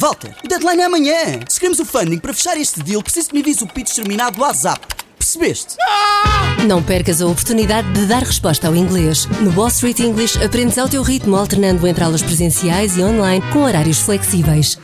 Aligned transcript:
Walter, 0.00 0.32
o 0.44 0.46
deadline 0.46 0.80
é 0.80 0.84
amanhã. 0.84 1.40
Se 1.48 1.58
queremos 1.58 1.80
o 1.80 1.84
funding 1.84 2.18
para 2.18 2.32
fechar 2.32 2.56
este 2.56 2.80
deal, 2.84 3.02
preciso 3.02 3.30
que 3.30 3.34
me 3.34 3.40
envies 3.40 3.60
o 3.62 3.66
pitch 3.66 3.96
terminado 3.96 4.36
do 4.36 4.42
WhatsApp. 4.42 4.80
Percebeste? 5.18 5.74
Não 6.68 6.80
percas 6.80 7.20
a 7.20 7.26
oportunidade 7.26 7.92
de 7.92 8.06
dar 8.06 8.22
resposta 8.22 8.68
ao 8.68 8.76
inglês. 8.76 9.26
No 9.40 9.50
Wall 9.50 9.66
Street 9.66 9.98
English 9.98 10.40
aprendes 10.40 10.78
ao 10.78 10.88
teu 10.88 11.02
ritmo, 11.02 11.34
alternando 11.34 11.84
entre 11.84 12.04
aulas 12.04 12.22
presenciais 12.22 12.96
e 12.96 13.02
online 13.02 13.44
com 13.52 13.64
horários 13.64 13.98
flexíveis. 13.98 14.78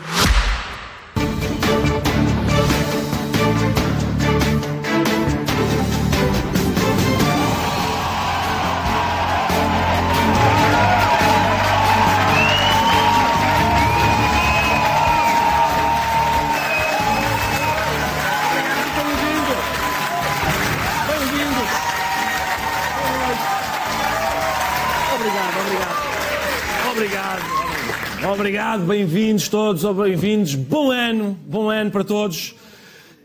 Bem-vindos 28.85 29.49
todos, 29.49 29.83
ou 29.83 29.95
bem-vindos. 29.95 30.55
Bom 30.55 30.91
ano, 30.91 31.39
bom 31.47 31.71
ano 31.71 31.91
para 31.91 32.05
todos. 32.05 32.55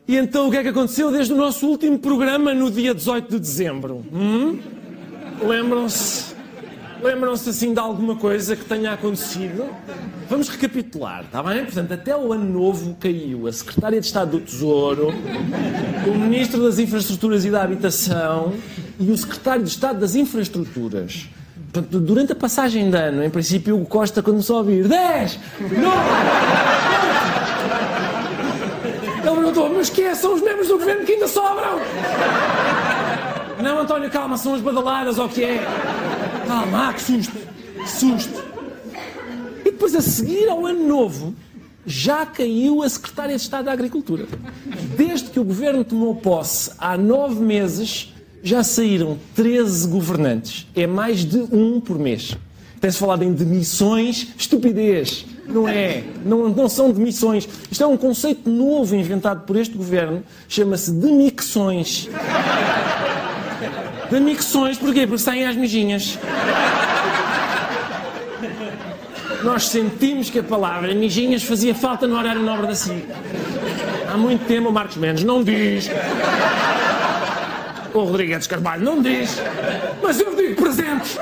E 0.07 0.15
então 0.15 0.47
o 0.47 0.51
que 0.51 0.57
é 0.57 0.63
que 0.63 0.69
aconteceu 0.69 1.11
desde 1.11 1.33
o 1.33 1.35
nosso 1.35 1.67
último 1.67 1.99
programa 1.99 2.53
no 2.53 2.71
dia 2.71 2.95
18 2.95 3.29
de 3.29 3.39
dezembro? 3.39 4.05
Hum? 4.11 4.57
Lembram-se? 5.45 6.33
Lembram-se 7.03 7.49
assim 7.49 7.73
de 7.73 7.79
alguma 7.79 8.15
coisa 8.15 8.55
que 8.55 8.63
tenha 8.63 8.93
acontecido? 8.93 9.67
Vamos 10.29 10.47
recapitular, 10.47 11.25
está 11.25 11.43
bem? 11.43 11.65
Portanto, 11.65 11.91
até 11.93 12.15
o 12.15 12.31
ano 12.31 12.45
novo 12.45 12.95
caiu 12.99 13.45
a 13.45 13.51
Secretária 13.51 13.99
de 13.99 14.05
Estado 14.05 14.31
do 14.31 14.39
Tesouro, 14.39 15.09
o 16.07 16.17
Ministro 16.17 16.63
das 16.63 16.79
Infraestruturas 16.79 17.43
e 17.43 17.51
da 17.51 17.63
Habitação 17.63 18.53
e 18.97 19.11
o 19.11 19.17
Secretário 19.17 19.63
de 19.63 19.69
Estado 19.69 19.99
das 19.99 20.15
Infraestruturas. 20.15 21.27
Durante 21.71 22.31
a 22.31 22.35
passagem 22.35 22.89
de 22.89 22.97
ano, 22.97 23.23
em 23.23 23.29
princípio, 23.29 23.79
o 23.79 23.85
Costa 23.85 24.23
começou 24.23 24.55
a 24.55 24.59
ouvir 24.59 24.87
10, 24.87 25.39
9, 25.61 25.75
Ele 29.23 29.35
perguntou, 29.35 29.69
mas 29.69 29.89
que 29.89 30.01
é? 30.01 30.15
São 30.15 30.33
os 30.33 30.41
membros 30.41 30.67
do 30.67 30.79
governo 30.79 31.05
que 31.05 31.13
ainda 31.13 31.27
sobram? 31.27 31.79
Não, 33.61 33.79
António, 33.79 34.09
calma, 34.09 34.37
são 34.37 34.55
as 34.55 34.61
badaladas, 34.61 35.19
ou 35.19 35.25
o 35.25 35.29
que 35.29 35.43
é? 35.43 35.59
Calma, 36.47 36.89
ah, 36.89 36.93
que 36.93 37.01
susto, 37.01 37.37
que 37.75 37.89
susto. 37.89 38.43
E 39.59 39.65
depois, 39.65 39.93
a 39.93 40.01
seguir 40.01 40.49
ao 40.49 40.65
ano 40.65 40.87
novo, 40.87 41.35
já 41.85 42.25
caiu 42.25 42.81
a 42.81 42.89
Secretária 42.89 43.35
de 43.35 43.41
Estado 43.41 43.65
da 43.65 43.73
Agricultura. 43.73 44.25
Desde 44.97 45.29
que 45.29 45.39
o 45.39 45.43
governo 45.43 45.83
tomou 45.83 46.15
posse 46.15 46.71
há 46.79 46.97
nove 46.97 47.41
meses, 47.41 48.13
já 48.43 48.63
saíram 48.63 49.17
13 49.35 49.87
governantes. 49.87 50.67
É 50.75 50.87
mais 50.87 51.25
de 51.25 51.37
um 51.51 51.79
por 51.79 51.97
mês. 51.99 52.35
Tem-se 52.79 52.97
falado 52.97 53.23
em 53.23 53.33
demissões, 53.33 54.27
estupidez. 54.37 55.25
Não 55.45 55.67
é. 55.67 56.03
Não, 56.23 56.47
não 56.49 56.69
são 56.69 56.91
demissões. 56.91 57.47
Isto 57.69 57.83
é 57.83 57.87
um 57.87 57.97
conceito 57.97 58.49
novo 58.49 58.95
inventado 58.95 59.45
por 59.45 59.57
este 59.57 59.75
governo. 59.75 60.23
Chama-se 60.47 60.91
demicções. 60.91 62.07
Demicções, 64.09 64.77
porquê? 64.77 65.05
Porque 65.05 65.21
saem 65.21 65.45
às 65.45 65.55
mijinhas. 65.55 66.17
Nós 69.43 69.67
sentimos 69.67 70.29
que 70.29 70.39
a 70.39 70.43
palavra 70.43 70.93
mijinhas 70.93 71.43
fazia 71.43 71.73
falta 71.73 72.07
no 72.07 72.17
horário 72.17 72.41
nobre 72.41 72.67
da 72.67 72.75
SIC. 72.75 73.05
Há 74.11 74.17
muito 74.17 74.45
tempo 74.45 74.69
o 74.69 74.71
Marcos 74.71 74.97
Mendes 74.97 75.23
não 75.23 75.43
diz. 75.43 75.89
O 77.93 78.03
Rodrigues 78.03 78.47
Carvalho 78.47 78.83
não 78.83 79.01
diz. 79.01 79.37
Mas 80.01 80.19
eu 80.19 80.35
digo 80.35 80.61
presente. 80.61 81.17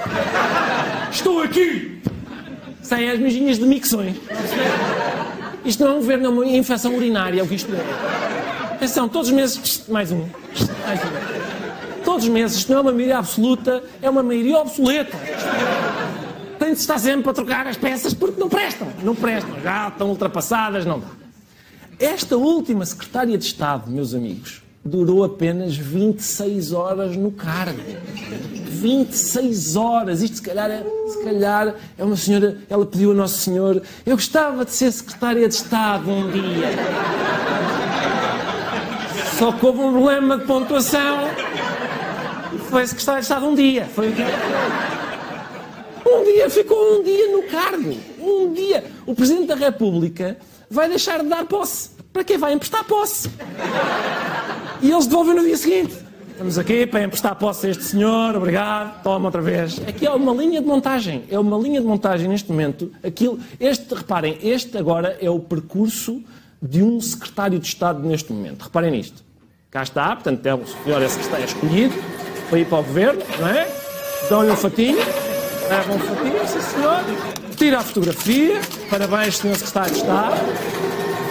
Estou 1.11 1.41
aqui. 1.41 2.01
Saem 2.81 3.09
as 3.09 3.19
mijinhas 3.19 3.57
de 3.57 3.65
micções. 3.65 4.15
Isto 5.65 5.83
não 5.83 5.91
é 5.91 5.93
um 5.95 5.97
governo, 5.97 6.25
é 6.25 6.29
uma 6.29 6.45
infecção 6.45 6.95
urinária, 6.95 7.41
é 7.41 7.43
o 7.43 7.47
que 7.47 7.55
isto 7.55 7.73
é. 7.73 8.73
Atenção, 8.73 9.09
todos 9.09 9.27
os 9.29 9.33
meses, 9.33 9.83
mais 9.89 10.11
um. 10.11 10.25
Mais 10.85 10.99
um. 11.03 12.03
Todos 12.05 12.23
os 12.23 12.29
meses, 12.29 12.57
isto 12.57 12.71
não 12.71 12.79
é 12.79 12.81
uma 12.83 12.91
maioria 12.91 13.17
absoluta, 13.17 13.83
é 14.01 14.09
uma 14.09 14.23
maioria 14.23 14.59
obsoleta. 14.59 15.17
Tem 16.57 16.73
de 16.73 16.79
estar 16.79 16.97
sempre 16.97 17.29
a 17.29 17.33
trocar 17.33 17.67
as 17.67 17.75
peças 17.75 18.13
porque 18.13 18.39
não 18.39 18.47
prestam. 18.47 18.87
Não 19.03 19.13
prestam. 19.13 19.59
Já 19.61 19.89
estão 19.89 20.09
ultrapassadas, 20.09 20.85
não 20.85 20.99
dá. 20.99 21.07
Esta 21.99 22.37
última 22.37 22.85
secretária 22.85 23.37
de 23.37 23.43
Estado, 23.43 23.91
meus 23.91 24.13
amigos, 24.13 24.61
durou 24.87 25.23
apenas 25.23 25.75
26 25.75 26.71
horas 26.71 27.15
no 27.15 27.31
cargo. 27.31 27.79
26 28.77 29.75
horas. 29.75 30.21
Isto 30.21 30.37
se 30.37 30.41
calhar, 30.41 30.71
é, 30.71 30.83
se 31.07 31.23
calhar 31.23 31.75
é 31.97 32.03
uma 32.03 32.15
senhora, 32.15 32.57
ela 32.69 32.85
pediu 32.85 33.11
a 33.11 33.13
Nosso 33.13 33.39
Senhor, 33.39 33.81
eu 34.05 34.15
gostava 34.15 34.63
de 34.63 34.71
ser 34.71 34.91
secretária 34.91 35.47
de 35.47 35.53
Estado 35.53 36.09
um 36.09 36.31
dia. 36.31 36.69
Só 39.37 39.51
que 39.51 39.65
houve 39.65 39.79
um 39.79 39.91
problema 39.91 40.37
de 40.37 40.45
pontuação. 40.45 41.27
Foi 42.69 42.87
secretária 42.87 43.21
de 43.21 43.25
Estado 43.25 43.45
um 43.45 43.55
dia. 43.55 43.85
Foi 43.85 44.09
o 44.09 44.13
quê? 44.13 44.23
Um 46.09 46.23
dia, 46.23 46.49
ficou 46.49 46.99
um 46.99 47.03
dia 47.03 47.31
no 47.31 47.43
cargo. 47.43 47.95
Um 48.19 48.53
dia. 48.53 48.83
O 49.05 49.13
Presidente 49.13 49.47
da 49.47 49.55
República 49.55 50.37
vai 50.69 50.87
deixar 50.87 51.21
de 51.21 51.29
dar 51.29 51.45
posse. 51.45 51.96
Para 52.17 52.23
quê? 52.23 52.35
Vai 52.35 52.51
emprestar 52.51 52.83
posse. 52.83 53.29
E 54.81 54.89
eles 54.89 55.05
devolvem 55.05 55.35
no 55.35 55.43
dia 55.43 55.55
seguinte. 55.55 55.95
Estamos 56.31 56.57
aqui 56.57 56.87
para 56.87 57.03
emprestar 57.03 57.35
posse 57.35 57.67
a 57.67 57.69
este 57.69 57.83
senhor, 57.83 58.35
obrigado, 58.35 59.03
toma 59.03 59.25
outra 59.25 59.39
vez. 59.39 59.79
Aqui 59.87 60.07
é 60.07 60.09
uma 60.09 60.33
linha 60.33 60.59
de 60.59 60.65
montagem, 60.65 61.25
é 61.29 61.37
uma 61.37 61.55
linha 61.59 61.79
de 61.79 61.85
montagem 61.85 62.27
neste 62.27 62.49
momento. 62.49 62.91
Aquilo, 63.03 63.39
este, 63.59 63.93
reparem, 63.93 64.35
este 64.41 64.79
agora 64.79 65.15
é 65.21 65.29
o 65.29 65.39
percurso 65.39 66.23
de 66.59 66.81
um 66.81 66.99
secretário 66.99 67.59
de 67.59 67.67
Estado 67.67 68.01
neste 68.01 68.33
momento. 68.33 68.63
Reparem 68.63 68.89
nisto. 68.89 69.23
Cá 69.69 69.83
está, 69.83 70.15
portanto, 70.15 70.43
é 70.43 70.55
o 70.55 70.65
senhor 70.65 70.99
é 71.03 71.07
secretário 71.07 71.45
escolhido 71.45 71.93
para 72.49 72.57
ir 72.57 72.65
para 72.65 72.79
o 72.79 72.83
governo, 72.83 73.21
não 73.39 73.47
é? 73.47 73.67
Dão-lhe 74.27 74.49
um 74.49 74.57
fatinho, 74.57 74.97
levam 75.69 75.97
um 75.97 75.99
fatinho, 75.99 76.47
sim 76.47 76.61
senhor, 76.61 77.03
tira 77.55 77.77
a 77.77 77.83
fotografia, 77.83 78.59
parabéns, 78.89 79.37
senhor 79.37 79.55
secretário 79.55 79.93
de 79.93 79.99
Estado, 79.99 80.76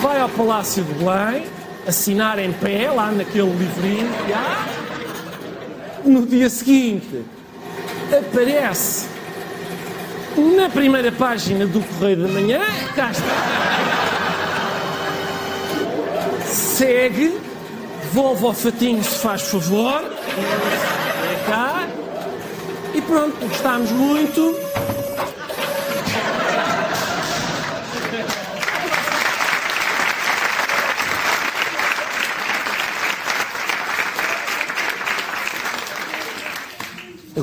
vai 0.07 0.21
ao 0.21 0.29
Palácio 0.29 0.85
de 0.85 0.93
Belém, 0.95 1.47
assinar 1.85 2.39
em 2.39 2.53
pé, 2.53 2.89
lá 2.93 3.11
naquele 3.11 3.51
livrinho. 3.51 4.09
No 6.05 6.25
dia 6.25 6.49
seguinte, 6.49 7.25
aparece 8.17 9.09
na 10.37 10.69
primeira 10.69 11.11
página 11.11 11.67
do 11.67 11.81
Correio 11.81 12.19
da 12.19 12.29
Manhã, 12.29 12.61
cá 12.95 13.11
está. 13.11 13.25
Segue, 16.47 17.37
devolve 18.05 18.47
ao 18.47 18.55
fatinho 18.55 19.03
se 19.03 19.19
faz 19.19 19.43
favor. 19.43 20.05
É 20.05 21.51
cá. 21.51 21.89
E 22.95 23.03
pronto, 23.03 23.37
gostámos 23.45 23.91
muito. 23.91 24.55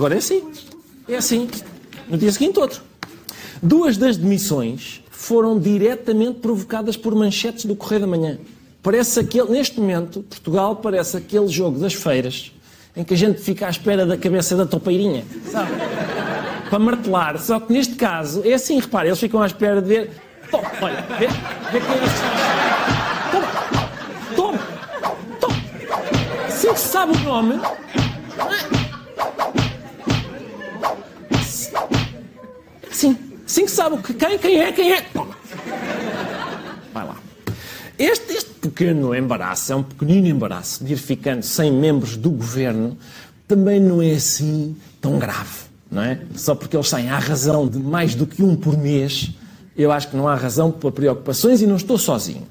Agora 0.03 0.15
é 0.15 0.17
assim. 0.17 0.43
É 1.07 1.15
assim. 1.15 1.49
No 2.09 2.17
dia 2.17 2.29
seguinte, 2.29 2.59
outro. 2.59 2.81
Duas 3.61 3.95
das 3.95 4.17
demissões 4.17 5.01
foram 5.09 5.57
diretamente 5.57 6.39
provocadas 6.39 6.97
por 6.97 7.15
manchetes 7.15 7.63
do 7.63 7.73
Correio 7.73 8.01
da 8.01 8.07
Manhã. 8.07 8.38
Parece 8.81 9.21
aquele, 9.21 9.50
neste 9.50 9.79
momento, 9.79 10.21
Portugal 10.23 10.75
parece 10.75 11.15
aquele 11.15 11.47
jogo 11.47 11.79
das 11.79 11.94
feiras 11.94 12.51
em 12.97 13.05
que 13.05 13.13
a 13.13 13.17
gente 13.17 13.39
fica 13.39 13.65
à 13.65 13.69
espera 13.69 14.05
da 14.05 14.17
cabeça 14.17 14.57
da 14.57 14.65
topeirinha, 14.65 15.23
sabe? 15.50 15.71
Para 16.69 16.79
martelar. 16.79 17.39
Só 17.39 17.61
que 17.61 17.71
neste 17.71 17.95
caso, 17.95 18.41
é 18.44 18.56
assim, 18.56 18.81
repare, 18.81 19.07
eles 19.07 19.21
ficam 19.21 19.41
à 19.41 19.45
espera 19.45 19.81
de 19.81 19.88
ver. 19.88 20.11
Toma, 20.51 20.69
olha, 20.81 21.01
vê, 21.17 21.27
vê 21.71 21.79
quem 21.79 21.95
é 21.95 22.03
este. 22.03 22.19
Toma, 23.31 23.47
toma, 24.35 24.59
toma. 25.39 25.56
Que 26.45 26.77
se 26.77 26.88
sabe 26.89 27.15
o 27.15 27.19
nome, 27.21 27.57
Sim. 33.03 33.17
Sim 33.45 33.65
que 33.65 33.71
sabe 33.71 33.97
quem, 34.01 34.38
quem 34.39 34.61
é, 34.61 34.71
quem 34.71 34.94
é. 34.94 35.01
Toma. 35.01 35.35
Vai 36.94 37.05
lá. 37.05 37.17
Este, 38.00 38.31
este 38.31 38.51
pequeno 38.61 39.13
embaraço, 39.13 39.73
é 39.73 39.75
um 39.75 39.83
pequenino 39.83 40.27
embaraço 40.27 40.85
de 40.85 40.94
ir 40.94 40.97
ficando 40.97 41.44
sem 41.44 41.69
membros 41.69 42.15
do 42.15 42.29
governo, 42.29 42.97
também 43.45 43.77
não 43.77 44.01
é 44.01 44.11
assim 44.11 44.73
tão 45.01 45.19
grave, 45.19 45.65
não 45.91 46.01
é? 46.01 46.21
Só 46.33 46.55
porque 46.55 46.77
eles 46.77 46.88
saem 46.88 47.09
à 47.09 47.19
razão 47.19 47.67
de 47.67 47.77
mais 47.77 48.15
do 48.15 48.25
que 48.25 48.41
um 48.41 48.55
por 48.55 48.77
mês, 48.77 49.31
Eu 49.75 49.91
acho 49.91 50.09
que 50.09 50.15
não 50.15 50.27
há 50.27 50.35
razão 50.35 50.71
para 50.71 50.91
preocupações 50.91 51.61
e 51.61 51.67
não 51.67 51.75
estou 51.75 51.97
sozinho. 51.97 52.47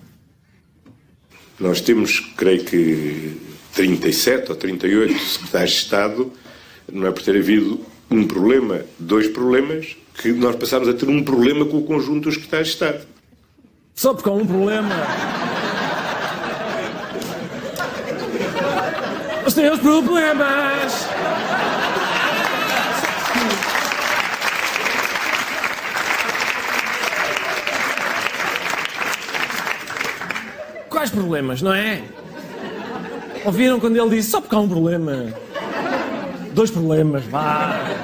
Nós 1.58 1.80
temos, 1.80 2.20
creio 2.36 2.64
que, 2.64 3.40
37 3.74 4.50
ou 4.50 4.56
38 4.56 5.18
secretários 5.18 5.70
de 5.70 5.76
Estado, 5.76 6.32
não 6.92 7.06
é 7.06 7.12
por 7.12 7.22
ter 7.22 7.38
havido 7.38 7.80
um 8.14 8.26
problema, 8.26 8.82
dois 8.98 9.28
problemas, 9.28 9.96
que 10.14 10.32
nós 10.32 10.56
passámos 10.56 10.88
a 10.88 10.94
ter 10.94 11.08
um 11.08 11.22
problema 11.22 11.64
com 11.64 11.78
o 11.78 11.82
conjunto 11.82 12.24
dos 12.24 12.34
secretários 12.34 12.68
de 12.68 12.74
Estado. 12.74 13.06
Só 13.94 14.14
porque 14.14 14.28
há 14.28 14.32
um 14.32 14.46
problema. 14.46 14.94
Os 19.46 19.54
teus 19.54 19.78
problemas! 19.80 21.06
Quais 30.88 31.10
problemas, 31.10 31.60
não 31.62 31.74
é? 31.74 32.02
Ouviram 33.44 33.80
quando 33.80 33.96
ele 33.96 34.10
disse 34.10 34.30
só 34.30 34.40
porque 34.40 34.54
há 34.54 34.58
um 34.58 34.68
problema? 34.68 35.34
Dois 36.52 36.70
problemas, 36.70 37.24
vá. 37.24 38.01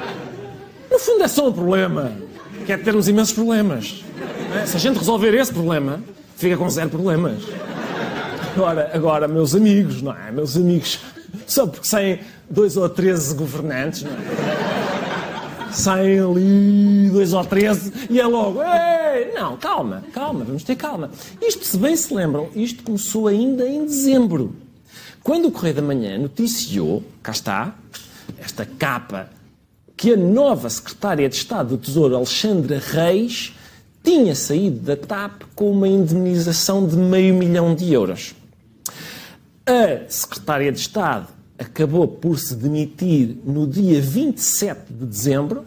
É 1.28 1.30
só 1.30 1.50
um 1.50 1.52
problema. 1.52 2.10
Que 2.64 2.72
é 2.72 2.78
termos 2.78 3.06
imensos 3.06 3.34
problemas. 3.34 4.02
é? 4.56 4.64
Se 4.64 4.78
a 4.78 4.80
gente 4.80 4.96
resolver 4.96 5.34
esse 5.34 5.52
problema, 5.52 6.02
fica 6.38 6.56
com 6.56 6.70
zero 6.70 6.88
problemas. 6.88 7.42
Agora, 8.56 8.90
agora, 8.94 9.28
meus 9.28 9.54
amigos, 9.54 10.00
não 10.00 10.16
é? 10.16 10.32
Meus 10.32 10.56
amigos, 10.56 10.98
só 11.46 11.66
porque 11.66 11.86
saem 11.86 12.20
dois 12.48 12.78
ou 12.78 12.88
treze 12.88 13.34
governantes, 13.34 14.04
não 14.04 14.10
é? 14.10 15.70
Saem 15.70 16.19
ali 16.19 17.10
dois 17.10 17.34
ou 17.34 17.44
treze 17.44 17.92
e 18.08 18.19
é 18.19 18.26
logo, 18.26 18.62
ei, 18.62 19.34
não, 19.34 19.58
calma, 19.58 20.02
calma, 20.14 20.44
vamos 20.46 20.62
ter 20.62 20.76
calma. 20.76 21.10
Isto, 21.42 21.62
se 21.62 21.76
bem 21.76 21.94
se 21.94 22.12
lembram, 22.14 22.48
isto 22.56 22.82
começou 22.82 23.28
ainda 23.28 23.69
em 23.69 23.84
dezembro. 23.84 24.56
Quando 25.22 25.48
o 25.48 25.52
Correio 25.52 25.75
da 25.75 25.82
Manhã 25.82 26.16
noticiou, 26.16 27.04
cá 27.22 27.32
está, 27.32 27.75
esta 28.40 28.64
capa, 28.64 29.28
que 29.98 30.12
a 30.12 30.16
nova 30.16 30.70
secretária 30.70 31.28
de 31.28 31.34
Estado 31.34 31.70
do 31.70 31.76
Tesouro, 31.76 32.14
Alexandra 32.14 32.78
Reis, 32.78 33.52
tinha 34.02 34.32
saído 34.32 34.78
da 34.78 34.96
TAP 34.96 35.42
com 35.56 35.72
uma 35.72 35.88
indemnização 35.88 36.86
de 36.86 36.96
meio 36.96 37.34
milhão 37.34 37.74
de 37.74 37.92
euros. 37.92 38.32
A 39.66 40.08
secretária 40.08 40.70
de 40.70 40.78
Estado 40.78 41.26
acabou 41.58 42.06
por 42.06 42.38
se 42.38 42.54
demitir 42.54 43.38
no 43.44 43.66
dia 43.66 44.00
27 44.00 44.92
de 44.92 45.04
dezembro 45.04 45.66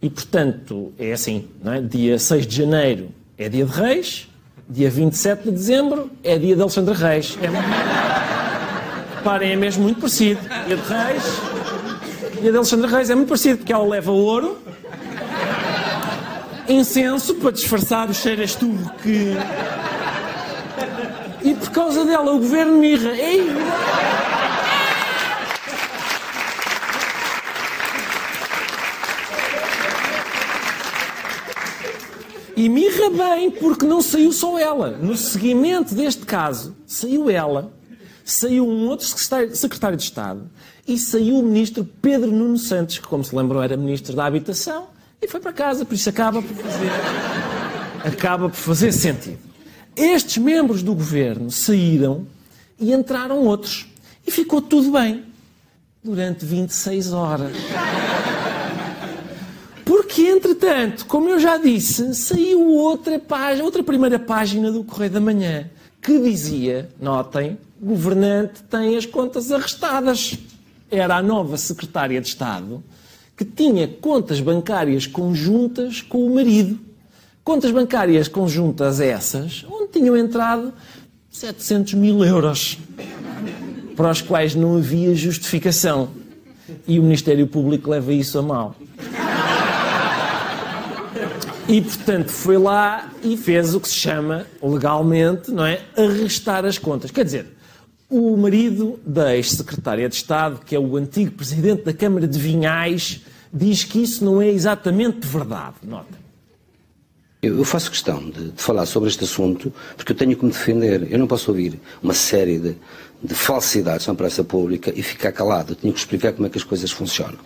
e, 0.00 0.08
portanto, 0.08 0.92
é 0.96 1.12
assim, 1.12 1.48
é? 1.64 1.80
dia 1.80 2.20
6 2.20 2.46
de 2.46 2.56
janeiro 2.56 3.08
é 3.36 3.48
dia 3.48 3.66
de 3.66 3.72
Reis, 3.72 4.28
dia 4.70 4.88
27 4.88 5.42
de 5.42 5.50
dezembro 5.50 6.08
é 6.22 6.38
dia 6.38 6.54
de 6.54 6.62
Alexandra 6.62 6.94
Reis. 6.94 7.36
É... 7.42 7.48
Reparem, 9.16 9.50
é 9.50 9.56
mesmo 9.56 9.82
muito 9.82 9.98
parecido. 9.98 10.40
Dia 10.66 10.76
de 10.76 10.82
Reis, 10.82 11.55
dia 12.40 12.50
de 12.50 12.56
Alexandra 12.56 12.88
Reis 12.88 13.10
é 13.10 13.14
muito 13.14 13.28
parecido, 13.28 13.58
porque 13.58 13.72
ela 13.72 13.86
leva 13.86 14.10
ouro, 14.12 14.58
incenso 16.68 17.34
para 17.36 17.50
disfarçar 17.50 18.10
o 18.10 18.14
cheiro 18.14 18.42
a 18.42 18.44
esturro 18.44 18.90
que. 19.02 19.34
E 21.42 21.54
por 21.54 21.70
causa 21.70 22.04
dela 22.04 22.32
o 22.32 22.38
governo 22.38 22.78
mirra. 22.78 23.10
Ei, 23.16 23.48
E 32.56 32.70
mirra 32.70 33.10
bem, 33.10 33.50
porque 33.50 33.84
não 33.84 34.00
saiu 34.00 34.32
só 34.32 34.58
ela. 34.58 34.92
No 34.92 35.14
seguimento 35.14 35.94
deste 35.94 36.24
caso, 36.24 36.74
saiu 36.86 37.28
ela, 37.28 37.75
saiu 38.26 38.66
um 38.66 38.88
outro 38.88 39.06
secretário, 39.06 39.96
de 39.96 40.02
Estado 40.02 40.50
e 40.86 40.98
saiu 40.98 41.38
o 41.38 41.42
ministro 41.44 41.84
Pedro 42.02 42.30
Nuno 42.30 42.58
Santos, 42.58 42.98
que, 42.98 43.06
como 43.06 43.24
se 43.24 43.34
lembram, 43.34 43.62
era 43.62 43.76
ministro 43.76 44.14
da 44.16 44.26
Habitação, 44.26 44.88
e 45.22 45.28
foi 45.28 45.38
para 45.38 45.52
casa, 45.52 45.84
por 45.84 45.94
isso 45.94 46.08
acaba 46.08 46.42
por 46.42 46.56
fazer, 46.56 46.90
acaba 48.04 48.48
por 48.48 48.56
fazer 48.56 48.92
sentido. 48.92 49.38
Estes 49.96 50.38
membros 50.38 50.82
do 50.82 50.92
governo 50.92 51.50
saíram 51.50 52.26
e 52.78 52.92
entraram 52.92 53.44
outros. 53.44 53.86
E 54.26 54.30
ficou 54.30 54.60
tudo 54.60 54.90
bem. 54.90 55.24
Durante 56.04 56.44
26 56.44 57.12
horas. 57.12 57.56
Porque, 59.84 60.22
entretanto, 60.22 61.06
como 61.06 61.28
eu 61.28 61.38
já 61.38 61.56
disse, 61.56 62.14
saiu 62.14 62.66
outra, 62.66 63.18
página, 63.18 63.64
outra 63.64 63.82
primeira 63.82 64.18
página 64.18 64.70
do 64.70 64.84
Correio 64.84 65.12
da 65.12 65.20
Manhã 65.20 65.70
que 66.02 66.20
dizia, 66.20 66.88
notem, 67.00 67.58
governante 67.80 68.62
tem 68.64 68.96
as 68.96 69.06
contas 69.06 69.50
arrestadas. 69.50 70.38
Era 70.90 71.16
a 71.16 71.22
nova 71.22 71.56
secretária 71.56 72.20
de 72.20 72.28
Estado 72.28 72.82
que 73.36 73.44
tinha 73.44 73.86
contas 73.86 74.40
bancárias 74.40 75.06
conjuntas 75.06 76.00
com 76.00 76.26
o 76.26 76.34
marido. 76.34 76.78
Contas 77.44 77.70
bancárias 77.70 78.28
conjuntas 78.28 78.98
essas, 78.98 79.64
onde 79.70 79.92
tinham 79.92 80.16
entrado 80.16 80.72
700 81.30 81.94
mil 81.94 82.24
euros, 82.24 82.78
para 83.94 84.10
os 84.10 84.22
quais 84.22 84.54
não 84.54 84.76
havia 84.76 85.14
justificação. 85.14 86.08
E 86.88 86.98
o 86.98 87.02
Ministério 87.02 87.46
Público 87.46 87.90
leva 87.90 88.12
isso 88.12 88.38
a 88.38 88.42
mal. 88.42 88.74
E, 91.68 91.82
portanto, 91.82 92.30
foi 92.30 92.56
lá 92.56 93.10
e 93.22 93.36
fez 93.36 93.74
o 93.74 93.80
que 93.80 93.88
se 93.88 93.96
chama, 93.96 94.46
legalmente, 94.62 95.50
não 95.50 95.66
é? 95.66 95.80
Arrestar 95.96 96.64
as 96.64 96.78
contas. 96.78 97.10
Quer 97.10 97.24
dizer, 97.24 97.55
o 98.08 98.36
marido 98.36 99.00
da 99.04 99.34
ex-secretária 99.36 100.08
de 100.08 100.14
Estado, 100.14 100.60
que 100.64 100.74
é 100.74 100.78
o 100.78 100.96
antigo 100.96 101.32
presidente 101.32 101.82
da 101.82 101.92
Câmara 101.92 102.28
de 102.28 102.38
Vinhais, 102.38 103.22
diz 103.52 103.84
que 103.84 104.02
isso 104.02 104.24
não 104.24 104.40
é 104.40 104.48
exatamente 104.48 105.26
verdade. 105.26 105.76
Nota. 105.82 106.26
Eu 107.42 107.64
faço 107.64 107.90
questão 107.90 108.30
de, 108.30 108.50
de, 108.50 108.62
falar 108.62 108.86
sobre 108.86 109.08
este 109.08 109.24
assunto 109.24 109.72
porque 109.96 110.12
eu 110.12 110.16
tenho 110.16 110.36
que 110.36 110.44
me 110.44 110.50
defender. 110.50 111.06
Eu 111.10 111.18
não 111.18 111.26
posso 111.26 111.50
ouvir 111.50 111.78
uma 112.02 112.14
série 112.14 112.58
de, 112.58 112.76
de 113.22 113.34
falsidades 113.34 114.06
na 114.06 114.14
praça 114.14 114.42
pública 114.42 114.92
e 114.94 115.02
ficar 115.02 115.32
calado. 115.32 115.72
Eu 115.72 115.76
tenho 115.76 115.92
que 115.92 116.00
explicar 116.00 116.32
como 116.32 116.46
é 116.46 116.50
que 116.50 116.58
as 116.58 116.64
coisas 116.64 116.90
funcionam. 116.90 117.38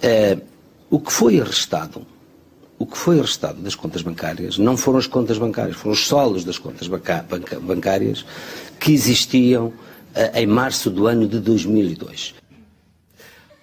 É, 0.00 0.38
o 0.90 0.98
que 0.98 1.12
foi 1.12 1.40
arrestado 1.40 2.06
o 2.82 2.86
que 2.86 2.98
foi 2.98 3.20
arrestado 3.20 3.62
das 3.62 3.76
contas 3.76 4.02
bancárias 4.02 4.58
não 4.58 4.76
foram 4.76 4.98
as 4.98 5.06
contas 5.06 5.38
bancárias, 5.38 5.76
foram 5.76 5.92
os 5.92 6.08
saldos 6.08 6.42
das 6.42 6.58
contas 6.58 6.88
banca, 6.88 7.24
banca, 7.28 7.60
bancárias 7.60 8.26
que 8.80 8.92
existiam 8.92 9.66
uh, 9.66 9.74
em 10.34 10.48
março 10.48 10.90
do 10.90 11.06
ano 11.06 11.28
de 11.28 11.38
2002. 11.38 12.34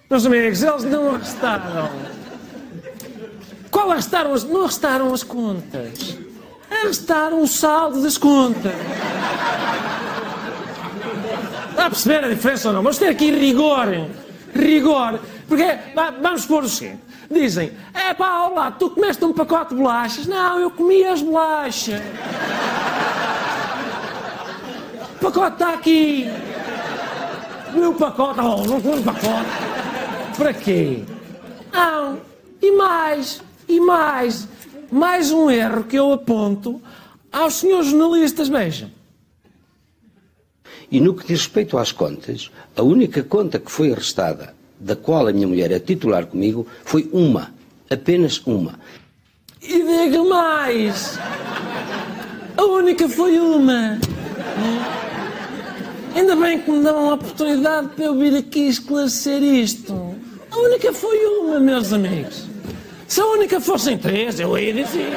Meus 0.08 0.24
amigos, 0.24 0.62
eles 0.62 0.84
não 0.84 1.14
arrestaram. 1.14 1.90
Qual 3.70 3.90
arrestaram? 3.90 4.32
As, 4.32 4.42
não 4.42 4.62
arrestaram 4.62 5.12
as 5.12 5.22
contas. 5.22 6.16
Arrestaram 6.70 7.42
o 7.42 7.46
saldo 7.46 8.02
das 8.02 8.16
contas. 8.16 8.72
Está 11.68 11.86
a 11.86 11.90
perceber 11.90 12.24
a 12.24 12.28
diferença 12.30 12.68
ou 12.68 12.74
não? 12.74 12.82
Vamos 12.82 12.96
ter 12.96 13.08
aqui 13.08 13.30
rigor. 13.30 13.86
Rigor. 14.54 15.20
Porque, 15.50 15.66
vamos 16.22 16.46
pôr 16.46 16.62
o 16.62 16.68
seguinte. 16.68 17.00
Dizem, 17.28 17.72
é 17.92 18.14
pá, 18.14 18.46
lá, 18.46 18.70
tu 18.70 18.88
comeste 18.90 19.24
um 19.24 19.32
pacote 19.32 19.70
de 19.70 19.80
bolachas. 19.80 20.24
Não, 20.28 20.60
eu 20.60 20.70
comi 20.70 21.04
as 21.04 21.20
bolachas. 21.20 22.00
O 25.16 25.18
pacote 25.20 25.54
está 25.54 25.74
aqui. 25.74 26.26
E 27.74 27.80
o 27.80 27.94
pacote, 27.94 28.38
oh, 28.38 28.64
não 28.64 28.80
foi 28.80 29.00
um 29.00 29.02
pacote. 29.02 29.50
Para 30.36 30.54
quê? 30.54 31.02
Não. 31.72 32.20
E 32.62 32.70
mais, 32.76 33.42
e 33.66 33.80
mais, 33.80 34.46
mais 34.88 35.32
um 35.32 35.50
erro 35.50 35.82
que 35.82 35.96
eu 35.96 36.12
aponto 36.12 36.80
aos 37.32 37.54
senhores 37.54 37.88
jornalistas, 37.88 38.46
vejam. 38.46 38.88
E 40.92 41.00
no 41.00 41.12
que 41.12 41.26
diz 41.26 41.40
respeito 41.40 41.76
às 41.76 41.90
contas, 41.90 42.52
a 42.76 42.82
única 42.84 43.24
conta 43.24 43.58
que 43.58 43.70
foi 43.70 43.90
arrestada 43.90 44.59
da 44.80 44.96
qual 44.96 45.28
a 45.28 45.32
minha 45.32 45.46
mulher 45.46 45.70
é 45.70 45.78
titular 45.78 46.26
comigo, 46.26 46.66
foi 46.84 47.08
uma. 47.12 47.52
Apenas 47.90 48.40
uma. 48.46 48.78
E 49.62 49.82
diga 49.82 50.24
mais! 50.24 51.18
A 52.56 52.64
única 52.64 53.08
foi 53.08 53.38
uma. 53.38 53.98
Ainda 56.14 56.34
bem 56.34 56.60
que 56.60 56.70
me 56.70 56.82
dão 56.82 57.10
a 57.10 57.14
oportunidade 57.14 57.88
para 57.88 58.04
eu 58.06 58.18
vir 58.18 58.36
aqui 58.36 58.68
esclarecer 58.68 59.42
isto. 59.42 60.14
A 60.50 60.58
única 60.58 60.92
foi 60.92 61.18
uma, 61.26 61.60
meus 61.60 61.92
amigos. 61.92 62.46
Se 63.06 63.20
a 63.20 63.26
única 63.26 63.60
fossem 63.60 63.98
três, 63.98 64.40
eu 64.40 64.56
ia 64.58 64.72
dizer. 64.72 65.12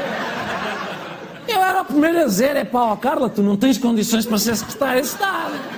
Eu 1.48 1.62
era 1.62 1.82
o 1.82 1.86
primeiro 1.86 2.22
a 2.22 2.25
dizer: 2.25 2.55
é 2.55 2.63
pá, 2.63 2.96
Carla, 2.98 3.29
tu 3.29 3.41
não 3.41 3.55
tens 3.55 3.77
condições 3.77 4.25
para 4.25 4.38
ser 4.38 4.55
secretária 4.55 5.01
de 5.01 5.08
Estado. 5.08 5.72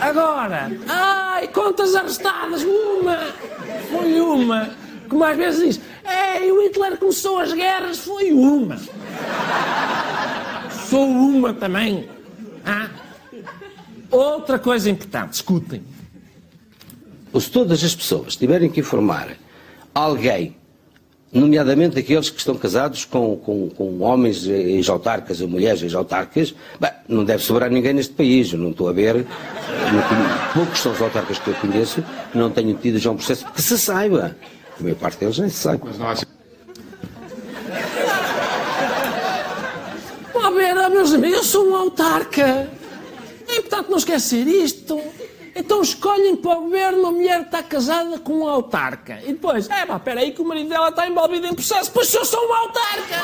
Agora, 0.00 0.70
ai, 0.88 1.48
contas 1.48 1.94
arrestadas, 1.94 2.62
uma, 2.62 3.16
foi 3.90 4.20
uma. 4.20 4.70
que 5.08 5.14
mais 5.14 5.36
vezes 5.36 5.76
diz: 5.76 5.80
Ei, 6.04 6.50
o 6.52 6.62
Hitler 6.62 6.96
começou 6.96 7.38
as 7.38 7.52
guerras, 7.52 7.98
foi 7.98 8.32
uma. 8.32 8.78
Sou 10.88 11.06
uma 11.06 11.52
também. 11.52 12.08
Ah? 12.64 12.88
Outra 14.10 14.58
coisa 14.58 14.88
importante, 14.88 15.34
escutem. 15.34 15.82
Se 17.38 17.50
todas 17.50 17.84
as 17.84 17.94
pessoas 17.94 18.36
tiverem 18.36 18.70
que 18.70 18.80
informar 18.80 19.36
alguém, 19.94 20.56
nomeadamente 21.32 21.98
aqueles 21.98 22.30
que 22.30 22.38
estão 22.38 22.56
casados 22.56 23.04
com, 23.04 23.36
com, 23.36 23.68
com 23.68 24.00
homens 24.00 24.46
ex-autarcas 24.46 25.40
ou 25.40 25.48
mulheres 25.48 25.82
ex-autarcas, 25.82 26.54
não 27.08 27.24
deve 27.24 27.42
sobrar 27.42 27.70
ninguém 27.70 27.92
neste 27.92 28.14
país. 28.14 28.52
Eu 28.52 28.58
não 28.58 28.70
estou 28.70 28.88
a 28.88 28.92
ver. 28.92 29.26
Poucos 30.54 30.80
são 30.80 30.92
os 30.92 31.00
autarcas 31.00 31.38
que 31.38 31.48
eu 31.48 31.54
conheço 31.54 32.02
não 32.34 32.50
tenham 32.50 32.74
tido 32.74 32.98
já 32.98 33.10
um 33.10 33.16
processo 33.16 33.46
que 33.52 33.62
se 33.62 33.78
saiba. 33.78 34.36
A 34.78 34.82
maior 34.82 34.96
parte 34.96 35.18
deles 35.18 35.38
nem 35.38 35.48
se 35.48 35.56
sabe. 35.56 35.80
Mas 35.84 35.98
não 35.98 36.08
há... 36.08 36.14
A 40.44 40.50
ver, 40.50 40.74
meus 40.90 41.12
amigos, 41.12 41.38
eu 41.38 41.44
sou 41.44 41.68
um 41.70 41.76
autarca. 41.76 42.70
É 43.48 43.56
importante 43.56 43.90
não 43.90 43.98
esquecer 43.98 44.46
isto. 44.46 45.00
Então 45.58 45.82
escolhem 45.82 46.36
para 46.36 46.56
o 46.56 46.62
governo 46.62 47.00
uma 47.00 47.10
mulher 47.10 47.40
que 47.40 47.46
está 47.46 47.64
casada 47.64 48.16
com 48.20 48.44
um 48.44 48.48
autarca. 48.48 49.18
E 49.24 49.32
depois, 49.32 49.68
é 49.68 49.84
pá, 49.84 49.96
espera 49.96 50.20
aí 50.20 50.30
que 50.30 50.40
o 50.40 50.44
marido 50.44 50.68
dela 50.68 50.88
está 50.88 51.08
envolvido 51.08 51.48
em 51.48 51.54
processo, 51.54 51.90
pois 51.90 52.14
eu 52.14 52.24
sou 52.24 52.48
um 52.48 52.52
autarca! 52.54 53.16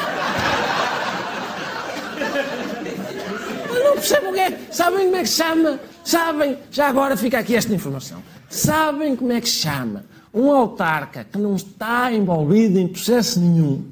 Eu 3.73 3.85
não 3.85 3.93
percebo 3.93 4.31
o 4.31 4.33
que 4.33 4.41
é. 4.41 4.59
Sabem 4.73 5.05
como 5.05 5.17
é 5.17 5.23
que 5.23 5.29
se 5.29 5.37
chama? 5.37 5.81
Sabem? 6.03 6.59
Já 6.73 6.89
agora 6.89 7.17
fica 7.17 7.39
aqui 7.39 7.55
esta 7.55 7.73
informação. 7.73 8.21
Sabem 8.51 9.15
como 9.15 9.33
é 9.33 9.41
que 9.41 9.49
se 9.49 9.61
chama? 9.61 10.05
Um 10.33 10.51
autarca 10.51 11.25
que 11.25 11.39
não 11.39 11.55
está 11.55 12.13
envolvido 12.13 12.81
em 12.81 12.89
processo 12.89 13.39
nenhum 13.39 13.85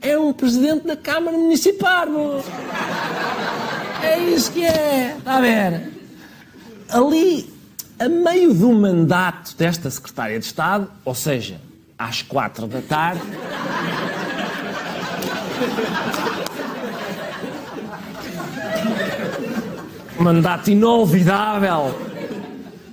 é 0.00 0.18
um 0.18 0.32
presidente 0.32 0.86
da 0.86 0.96
Câmara 0.96 1.36
Municipal. 1.36 2.06
É 4.02 4.18
isso 4.20 4.50
que 4.52 4.64
é. 4.64 5.16
Está 5.18 5.36
a 5.36 5.40
ver? 5.42 5.92
Ali 6.90 7.53
a 7.98 8.08
meio 8.08 8.54
do 8.54 8.72
mandato 8.72 9.56
desta 9.56 9.90
Secretária 9.90 10.38
de 10.38 10.44
Estado, 10.44 10.88
ou 11.04 11.14
seja, 11.14 11.60
às 11.98 12.22
quatro 12.22 12.66
da 12.66 12.80
tarde, 12.80 13.22
mandato 20.18 20.70
inolvidável, 20.70 21.94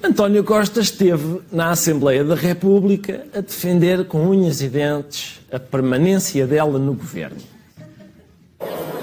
António 0.04 0.44
Costa 0.44 0.80
esteve 0.80 1.42
na 1.52 1.70
Assembleia 1.70 2.24
da 2.24 2.34
República 2.36 3.26
a 3.36 3.42
defender 3.42 4.06
com 4.06 4.28
unhas 4.28 4.62
e 4.62 4.68
dentes 4.68 5.40
a 5.52 5.60
permanência 5.60 6.48
dela 6.48 6.80
no 6.80 6.94
governo. 6.94 7.38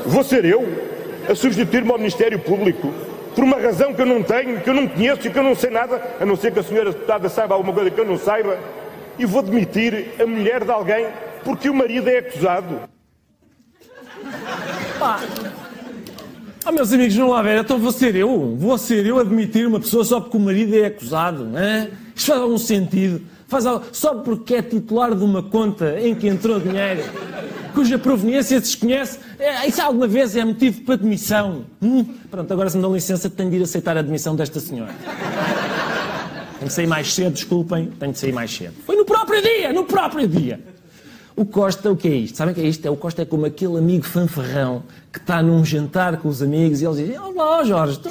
Vou 0.04 0.24
ser 0.24 0.44
eu 0.44 0.64
a 1.28 1.34
substituir-me 1.34 1.90
ao 1.90 1.98
Ministério 1.98 2.38
Público 2.38 2.92
por 3.38 3.44
uma 3.44 3.56
razão 3.56 3.94
que 3.94 4.02
eu 4.02 4.06
não 4.06 4.20
tenho, 4.20 4.60
que 4.60 4.68
eu 4.68 4.74
não 4.74 4.88
conheço 4.88 5.28
e 5.28 5.30
que 5.30 5.38
eu 5.38 5.44
não 5.44 5.54
sei 5.54 5.70
nada, 5.70 6.02
a 6.20 6.26
não 6.26 6.34
ser 6.34 6.52
que 6.52 6.58
a 6.58 6.62
senhora 6.64 6.90
deputada 6.90 7.28
saiba 7.28 7.54
alguma 7.54 7.72
coisa 7.72 7.88
que 7.88 8.00
eu 8.00 8.04
não 8.04 8.18
saiba, 8.18 8.58
e 9.16 9.24
vou 9.24 9.42
demitir 9.42 10.08
a 10.20 10.26
mulher 10.26 10.64
de 10.64 10.70
alguém 10.72 11.06
porque 11.44 11.70
o 11.70 11.74
marido 11.74 12.08
é 12.08 12.18
acusado. 12.18 12.80
Pá. 14.98 15.20
Ah, 16.64 16.72
meus 16.72 16.92
amigos, 16.92 17.14
não 17.14 17.28
lá 17.30 17.40
ver, 17.40 17.60
então 17.60 17.78
vou 17.78 17.92
ser 17.92 18.16
eu, 18.16 18.56
vou 18.56 18.76
ser 18.76 19.06
eu 19.06 19.20
a 19.20 19.22
demitir 19.22 19.68
uma 19.68 19.78
pessoa 19.78 20.04
só 20.04 20.20
porque 20.20 20.36
o 20.36 20.40
marido 20.40 20.76
é 20.76 20.86
acusado, 20.86 21.44
não 21.44 21.60
é? 21.60 21.90
Isto 22.16 22.32
faz 22.32 22.40
algum 22.40 22.58
sentido? 22.58 23.22
Faz 23.46 23.66
algo, 23.66 23.84
só 23.92 24.16
porque 24.16 24.56
é 24.56 24.62
titular 24.62 25.14
de 25.14 25.22
uma 25.22 25.44
conta 25.44 25.96
em 26.00 26.12
que 26.12 26.26
entrou 26.26 26.58
dinheiro 26.58 27.04
cuja 27.74 27.98
proveniência 27.98 28.60
desconhece, 28.60 29.18
é, 29.38 29.66
isso 29.66 29.80
alguma 29.80 30.06
vez 30.06 30.36
é 30.36 30.44
motivo 30.44 30.82
para 30.82 30.96
demissão. 30.96 31.64
Hum? 31.82 32.04
Pronto, 32.30 32.52
agora 32.52 32.70
se 32.70 32.76
me 32.76 32.82
dão 32.82 32.94
licença, 32.94 33.28
tenho 33.30 33.50
de 33.50 33.56
ir 33.56 33.62
aceitar 33.62 33.96
a 33.96 34.02
demissão 34.02 34.34
desta 34.34 34.60
senhora. 34.60 34.94
Tenho 36.58 36.68
de 36.68 36.72
sair 36.72 36.86
mais 36.86 37.14
cedo, 37.14 37.32
desculpem, 37.32 37.86
tenho 37.98 38.12
de 38.12 38.18
sair 38.18 38.32
mais 38.32 38.50
cedo. 38.54 38.74
Foi 38.84 38.96
no 38.96 39.04
próprio 39.04 39.40
dia, 39.40 39.72
no 39.72 39.84
próprio 39.84 40.26
dia. 40.26 40.60
O 41.36 41.44
Costa, 41.44 41.92
o 41.92 41.96
que 41.96 42.08
é 42.08 42.14
isto? 42.14 42.36
Sabem 42.36 42.50
o 42.52 42.54
que 42.56 42.60
é 42.60 42.64
isto? 42.64 42.84
É, 42.84 42.90
o 42.90 42.96
Costa 42.96 43.22
é 43.22 43.24
como 43.24 43.46
aquele 43.46 43.78
amigo 43.78 44.04
fanfarrão 44.04 44.82
que 45.12 45.20
está 45.20 45.40
num 45.40 45.64
jantar 45.64 46.16
com 46.16 46.28
os 46.28 46.42
amigos 46.42 46.82
e 46.82 46.84
eles 46.84 46.96
dizem: 46.96 47.16
Olá, 47.16 47.62
Jorge, 47.62 48.00
tu... 48.00 48.10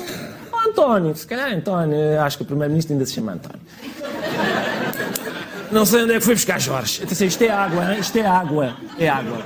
oh, 0.53 0.69
António, 0.69 1.13
se 1.13 1.27
calhar 1.27 1.51
António, 1.51 2.21
acho 2.21 2.37
que 2.37 2.43
o 2.43 2.45
Primeiro-Ministro 2.45 2.93
ainda 2.93 3.05
se 3.05 3.15
chama 3.15 3.33
António. 3.33 3.59
Não 5.71 5.85
sei 5.85 6.03
onde 6.03 6.13
é 6.13 6.19
que 6.19 6.25
foi 6.25 6.35
buscar 6.35 6.59
Jorge. 6.59 7.03
Atenção, 7.03 7.27
isto 7.27 7.41
é 7.43 7.49
água, 7.49 7.93
hein? 7.93 7.99
isto 7.99 8.17
é 8.17 8.25
água. 8.25 8.77
É 8.97 9.09
água. 9.09 9.43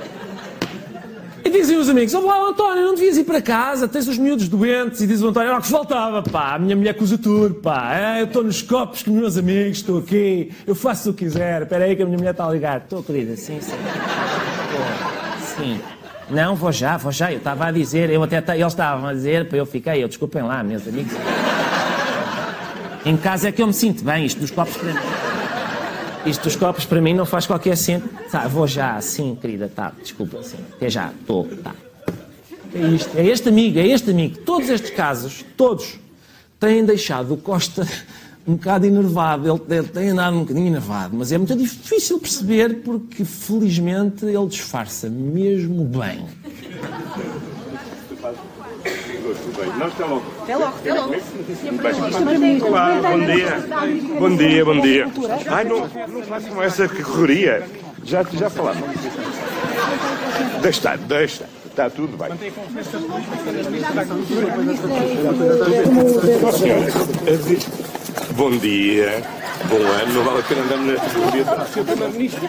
E 1.44 1.50
dizem 1.50 1.76
os 1.76 1.88
amigos, 1.88 2.14
oh 2.14 2.20
lá, 2.20 2.48
António, 2.48 2.84
não 2.84 2.94
devias 2.94 3.16
ir 3.16 3.24
para 3.24 3.42
casa, 3.42 3.88
tens 3.88 4.06
os 4.06 4.16
miúdos 4.16 4.48
doentes. 4.48 5.00
E 5.00 5.06
diz 5.08 5.20
o 5.22 5.28
António, 5.28 5.56
oh, 5.56 5.60
que 5.60 5.66
faltava, 5.66 6.22
pá, 6.22 6.54
a 6.54 6.58
minha 6.58 6.76
mulher 6.76 6.94
coza 6.94 7.18
tudo, 7.18 7.56
pá. 7.56 7.96
É, 7.96 8.20
eu 8.20 8.26
estou 8.26 8.44
nos 8.44 8.62
copos 8.62 9.02
com 9.02 9.10
meus 9.10 9.36
amigos, 9.36 9.78
estou 9.78 9.98
aqui, 9.98 10.52
eu 10.64 10.76
faço 10.76 11.10
o 11.10 11.14
que 11.14 11.24
quiser. 11.24 11.62
Espera 11.62 11.84
aí 11.84 11.96
que 11.96 12.02
a 12.02 12.06
minha 12.06 12.16
mulher 12.16 12.30
está 12.30 12.46
a 12.46 12.50
ligar. 12.50 12.78
Estou, 12.78 13.02
querida, 13.02 13.36
sim, 13.36 13.60
sim. 13.60 13.72
sim. 15.56 15.80
Não, 16.30 16.54
vou 16.54 16.70
já, 16.70 16.96
vou 16.96 17.10
já. 17.10 17.32
Eu 17.32 17.38
estava 17.38 17.66
a 17.66 17.72
dizer, 17.72 18.08
eu 18.10 18.22
até, 18.22 18.36
eles 18.56 18.66
estavam 18.68 19.08
a 19.08 19.12
dizer, 19.12 19.48
para 19.48 19.58
eu 19.58 19.66
fiquei, 19.66 20.02
eu 20.02 20.08
desculpem 20.08 20.42
lá, 20.42 20.62
meus 20.62 20.86
amigos. 20.86 21.12
Em 23.04 23.16
casa 23.16 23.48
é 23.48 23.52
que 23.52 23.60
eu 23.60 23.66
me 23.66 23.74
sinto 23.74 24.04
bem, 24.04 24.24
isto 24.24 24.40
dos 24.40 24.52
copos 24.52 24.76
para 24.76 24.92
mim. 24.92 25.31
Isto 26.24 26.44
dos 26.44 26.56
copos 26.56 26.84
para 26.84 27.00
mim 27.00 27.14
não 27.14 27.26
faz 27.26 27.46
qualquer 27.46 27.76
sentido. 27.76 28.08
Tá, 28.30 28.46
vou 28.46 28.66
já, 28.66 29.00
sim, 29.00 29.36
querida, 29.40 29.68
tá, 29.68 29.92
desculpa, 30.00 30.42
sim. 30.42 30.58
Até 30.72 30.88
já, 30.88 31.10
estou, 31.10 31.48
tá. 31.62 31.74
É 32.74 32.80
isto, 32.80 33.18
é 33.18 33.26
este 33.26 33.48
amigo, 33.48 33.78
é 33.78 33.86
este 33.88 34.10
amigo. 34.10 34.38
Todos 34.38 34.68
estes 34.68 34.90
casos, 34.90 35.44
todos, 35.56 35.98
têm 36.60 36.84
deixado 36.84 37.34
o 37.34 37.36
Costa 37.36 37.86
um 38.46 38.54
bocado 38.54 38.86
enervado. 38.86 39.48
Ele, 39.48 39.78
ele 39.78 39.88
tem 39.88 40.08
andado 40.10 40.36
um 40.36 40.40
bocadinho 40.40 40.68
enervado, 40.68 41.16
mas 41.16 41.32
é 41.32 41.38
muito 41.38 41.54
difícil 41.56 42.18
perceber 42.18 42.82
porque, 42.82 43.24
felizmente, 43.24 44.24
ele 44.24 44.46
disfarça 44.46 45.08
mesmo 45.08 45.84
bem. 45.84 46.24
Até 48.22 50.04
logo. 50.04 50.22
Até 50.42 50.54
logo. 50.56 50.76
Até 50.76 50.94
logo. 50.94 51.14
Bom 53.02 53.26
dia. 53.26 54.18
Bom 54.20 54.36
dia, 54.36 54.64
bom 54.64 54.80
dia. 54.80 55.06
Ai, 55.48 55.64
não, 55.64 55.80
não 55.80 56.22
façam 56.22 56.62
essa 56.62 56.88
correria. 56.88 57.66
Já, 58.04 58.22
já 58.22 58.48
falamos. 58.48 58.88
Deixa 60.60 60.78
estar, 60.78 60.98
deixa. 60.98 61.48
Está 61.66 61.90
tudo 61.90 62.16
bem. 62.16 62.28
Bom 68.36 68.50
dia. 68.58 69.22
Bom 69.68 69.76
ano. 69.76 70.12
Não 70.12 70.24
vale 70.24 70.40
a 70.40 70.42
pena 70.42 70.62
andarmos 70.62 70.86
nesta 70.86 71.10
correria. 71.10 71.44
Sr. 71.66 71.84
Primeiro-Ministro. 71.84 72.48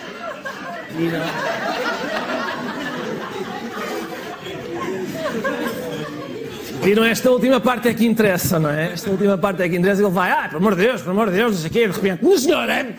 Viram 6.84 7.06
esta 7.06 7.32
última 7.32 7.62
parte 7.62 7.88
é 7.88 7.94
que 7.94 8.06
interessa, 8.06 8.60
não 8.60 8.70
é? 8.70 8.92
Esta 8.92 9.10
última 9.10 9.38
parte 9.38 9.63
é 9.63 9.70
que 9.70 9.78
interessa. 9.78 10.02
Ele 10.02 10.12
vai, 10.12 10.32
ah, 10.32 10.50
pelo 10.50 10.58
amor 10.58 10.75
de 10.75 10.84
Deus, 10.84 11.02
pelo 11.02 11.12
amor 11.12 11.30
de 11.30 11.38
Deus, 11.38 11.54
não 11.54 11.60
sei 11.60 11.70
o 11.70 11.74
quê, 11.74 11.88
de 11.88 11.94
repente, 11.94 12.25
minha 12.25 12.38
senhora! 12.38 12.96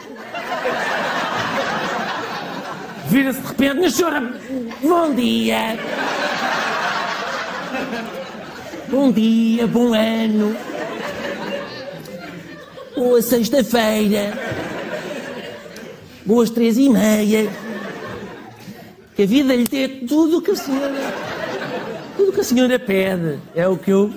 Vira-se 3.08 3.40
de 3.42 3.46
repente, 3.46 3.74
minha 3.74 3.90
senhora, 3.90 4.32
bom 4.82 5.14
dia! 5.14 5.78
Bom 8.88 9.12
dia, 9.12 9.66
bom 9.66 9.92
ano! 9.92 10.56
Boa 12.96 13.20
sexta-feira! 13.20 14.32
Boas 16.24 16.48
três 16.48 16.78
e 16.78 16.88
meia! 16.88 17.50
Que 19.14 19.24
a 19.24 19.26
vida 19.26 19.54
lhe 19.54 19.64
dê 19.64 19.88
tudo 19.88 20.38
o 20.38 20.42
que 20.42 20.52
a 20.52 20.56
senhora 20.56 21.43
tudo 22.16 22.32
que 22.32 22.40
a 22.40 22.44
senhora 22.44 22.78
pede 22.78 23.38
é 23.54 23.66
o 23.66 23.76
que 23.76 23.90
eu 23.90 24.12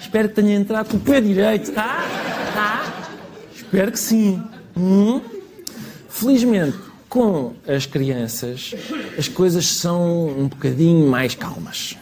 espero 0.00 0.28
que 0.28 0.34
tenha 0.34 0.54
entrado 0.54 0.90
com 0.90 0.96
o 0.96 1.00
pé 1.00 1.20
direito, 1.20 1.72
tá? 1.72 2.04
Tá? 2.54 3.08
Espero 3.54 3.92
que 3.92 3.98
sim. 3.98 4.42
Hum? 4.76 5.20
Felizmente, 6.08 6.76
com 7.08 7.54
as 7.66 7.86
crianças, 7.86 8.74
as 9.16 9.28
coisas 9.28 9.66
são 9.66 10.28
um 10.28 10.48
bocadinho 10.48 11.08
mais 11.08 11.34
calmas. 11.34 11.96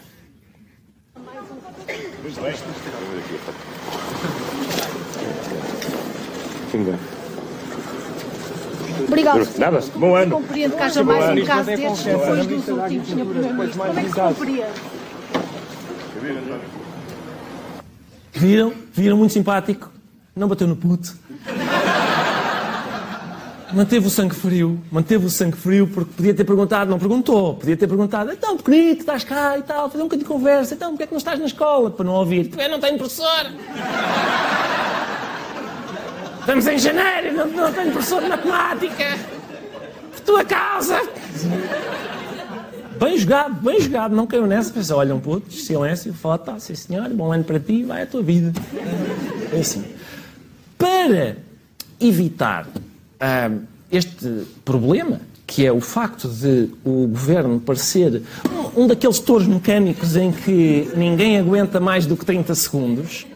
Obrigado. 9.06 9.58
Nada. 9.58 9.80
Bom 9.94 10.16
ano. 10.16 10.30
Compreendo 10.36 10.76
que 10.76 10.82
haja 10.82 11.04
mais 11.04 11.38
um 11.38 11.44
caso 11.44 11.66
destes 11.66 12.04
depois 12.04 12.46
dos 12.46 12.68
últimos, 12.68 13.08
Sr. 13.08 13.24
Primeiro-Ministro. 13.24 13.86
Como 13.86 13.98
é 13.98 14.02
que 14.02 14.08
se 14.08 14.14
compreende? 14.14 14.95
Viram? 18.32 18.72
Viram? 18.92 19.16
Muito 19.16 19.32
simpático. 19.32 19.90
Não 20.34 20.48
bateu 20.48 20.66
no 20.66 20.76
puto. 20.76 21.16
manteve 23.72 24.06
o 24.06 24.10
sangue 24.10 24.34
frio, 24.34 24.80
manteve 24.90 25.26
o 25.26 25.30
sangue 25.30 25.56
frio 25.56 25.86
porque 25.86 26.12
podia 26.16 26.34
ter 26.34 26.44
perguntado, 26.44 26.90
não 26.90 26.98
perguntou, 26.98 27.54
podia 27.54 27.76
ter 27.76 27.86
perguntado, 27.86 28.32
então, 28.32 28.56
pequenito, 28.56 29.00
estás 29.00 29.24
cá 29.24 29.58
e 29.58 29.62
tal, 29.62 29.90
fazer 29.90 30.02
um 30.02 30.06
bocadinho 30.06 30.26
de 30.26 30.32
conversa, 30.32 30.74
então, 30.74 30.90
porquê 30.90 31.04
é 31.04 31.06
que 31.06 31.12
não 31.12 31.18
estás 31.18 31.38
na 31.38 31.46
escola? 31.46 31.90
Para 31.90 32.04
não 32.04 32.14
ouvir, 32.14 32.48
porque 32.48 32.62
eu 32.62 32.70
não 32.70 32.80
tenho 32.80 32.96
professor. 32.96 33.46
Estamos 36.40 36.66
em 36.66 36.78
janeiro, 36.78 37.36
não, 37.36 37.46
não 37.48 37.72
tenho 37.72 37.90
professor 37.92 38.22
de 38.22 38.28
matemática. 38.28 39.18
Por 40.12 40.20
tua 40.20 40.44
causa. 40.44 41.00
Bem 42.98 43.18
jogado, 43.18 43.60
bem 43.62 43.80
jogado, 43.80 44.16
não 44.16 44.26
caiu 44.26 44.46
nessa. 44.46 44.72
Pensou, 44.72 44.98
olha 44.98 45.14
um 45.14 45.20
pouco, 45.20 45.50
silêncio, 45.52 46.12
foto, 46.14 46.52
sim 46.58 46.74
senhor, 46.74 47.08
bom 47.10 47.32
ano 47.32 47.44
para 47.44 47.60
ti, 47.60 47.82
vai 47.82 48.02
a 48.02 48.06
tua 48.06 48.22
vida. 48.22 48.52
É 49.52 49.58
assim. 49.58 49.84
Para 50.78 51.36
evitar 52.00 52.66
ah, 53.20 53.50
este 53.90 54.46
problema, 54.64 55.20
que 55.46 55.64
é 55.64 55.72
o 55.72 55.80
facto 55.80 56.28
de 56.28 56.70
o 56.84 57.06
governo 57.06 57.60
parecer 57.60 58.22
um, 58.76 58.84
um 58.84 58.86
daqueles 58.86 59.18
touros 59.18 59.46
mecânicos 59.46 60.16
em 60.16 60.32
que 60.32 60.90
ninguém 60.96 61.38
aguenta 61.38 61.78
mais 61.78 62.06
do 62.06 62.16
que 62.16 62.24
30 62.24 62.54
segundos, 62.54 63.26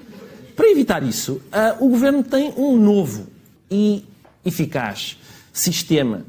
para 0.57 0.71
evitar 0.71 1.03
isso, 1.03 1.41
ah, 1.53 1.77
o 1.81 1.89
governo 1.89 2.23
tem 2.23 2.53
um 2.57 2.77
novo 2.77 3.27
e 3.71 4.05
eficaz 4.45 5.19
sistema 5.53 6.25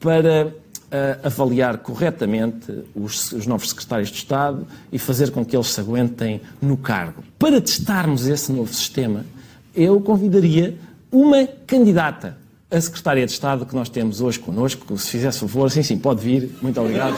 para 0.00 0.52
ah, 0.92 1.26
avaliar 1.26 1.78
corretamente 1.78 2.84
os, 2.94 3.32
os 3.32 3.46
novos 3.46 3.70
secretários 3.70 4.10
de 4.10 4.18
Estado 4.18 4.66
e 4.92 4.98
fazer 4.98 5.30
com 5.30 5.42
que 5.44 5.56
eles 5.56 5.68
se 5.68 5.80
aguentem 5.80 6.40
no 6.60 6.76
cargo. 6.76 7.24
Para 7.38 7.60
testarmos 7.60 8.26
esse 8.26 8.52
novo 8.52 8.72
sistema, 8.72 9.24
eu 9.74 10.00
convidaria 10.00 10.76
uma 11.10 11.46
candidata 11.66 12.36
a 12.70 12.80
secretária 12.80 13.26
de 13.26 13.32
Estado 13.32 13.66
que 13.66 13.74
nós 13.74 13.90
temos 13.90 14.22
hoje 14.22 14.38
connosco, 14.38 14.96
se 14.96 15.10
fizesse 15.10 15.40
favor, 15.40 15.70
sim, 15.70 15.82
sim, 15.82 15.98
pode 15.98 16.22
vir. 16.22 16.56
Muito 16.62 16.80
obrigado. 16.80 17.14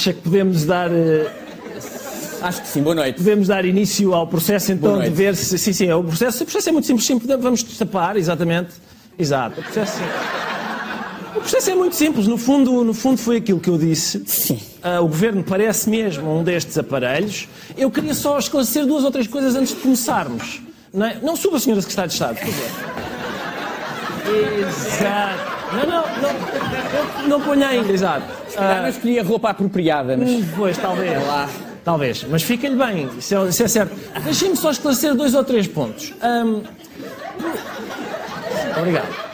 Acha 0.00 0.14
que 0.14 0.22
podemos 0.22 0.64
dar 0.64 0.90
eh, 0.90 1.30
Acho 2.40 2.62
que 2.62 2.68
sim, 2.68 2.80
boa 2.82 2.94
noite. 2.94 3.16
Podemos 3.18 3.48
dar 3.48 3.66
início 3.66 4.14
ao 4.14 4.26
processo 4.26 4.72
então 4.72 4.98
de 4.98 5.10
ver 5.10 5.36
se. 5.36 5.58
Sim, 5.58 5.74
sim, 5.74 5.92
o 5.92 6.02
processo, 6.02 6.42
o 6.42 6.46
processo 6.46 6.70
é 6.70 6.72
muito 6.72 6.86
simples, 6.86 7.06
sim, 7.06 7.18
podemos- 7.18 7.42
vamos 7.44 7.62
destapar, 7.62 8.16
exatamente. 8.16 8.70
Exato. 9.18 9.60
O 9.60 9.62
processo, 9.62 9.98
o 11.36 11.40
processo 11.40 11.70
é 11.70 11.74
muito 11.74 11.94
simples, 11.96 12.26
no 12.26 12.38
fundo, 12.38 12.82
no 12.82 12.94
fundo 12.94 13.18
foi 13.18 13.36
aquilo 13.36 13.60
que 13.60 13.68
eu 13.68 13.76
disse. 13.76 14.22
Sim. 14.24 14.58
Ah, 14.82 15.02
o 15.02 15.06
governo 15.06 15.44
parece 15.44 15.90
mesmo 15.90 16.34
um 16.34 16.42
destes 16.42 16.78
aparelhos. 16.78 17.46
Eu 17.76 17.90
queria 17.90 18.14
só 18.14 18.38
esclarecer 18.38 18.86
duas 18.86 19.04
ou 19.04 19.10
três 19.10 19.26
coisas 19.26 19.54
antes 19.54 19.74
de 19.74 19.82
começarmos. 19.82 20.62
Não, 20.94 21.04
é? 21.04 21.18
não 21.22 21.36
suba, 21.36 21.60
senhora 21.60 21.82
Secretária 21.82 22.08
de 22.08 22.14
Estado, 22.14 22.38
por 22.38 22.48
favor. 22.48 22.70
Exato. 24.66 25.49
Não, 25.72 25.86
não, 25.86 26.04
não, 27.22 27.28
não, 27.28 27.40
ponha 27.40 27.68
ainda, 27.68 27.92
exato. 27.92 28.26
Ah, 28.56 28.80
não 28.82 28.88
escolhi 28.88 29.18
a 29.18 29.22
roupa 29.22 29.50
apropriada, 29.50 30.16
mas. 30.16 30.44
Pois, 30.56 30.76
talvez. 30.76 31.22
Talvez. 31.84 32.26
Mas 32.28 32.42
fica-lhe 32.42 32.76
bem, 32.76 33.08
isso 33.18 33.34
é, 33.34 33.48
é 33.48 33.68
certo. 33.68 33.96
Deixem-me 34.22 34.56
só 34.56 34.70
esclarecer 34.70 35.14
dois 35.14 35.34
ou 35.34 35.42
três 35.42 35.66
pontos. 35.66 36.12
Ahm, 36.20 36.62
Obrigado. 38.78 39.30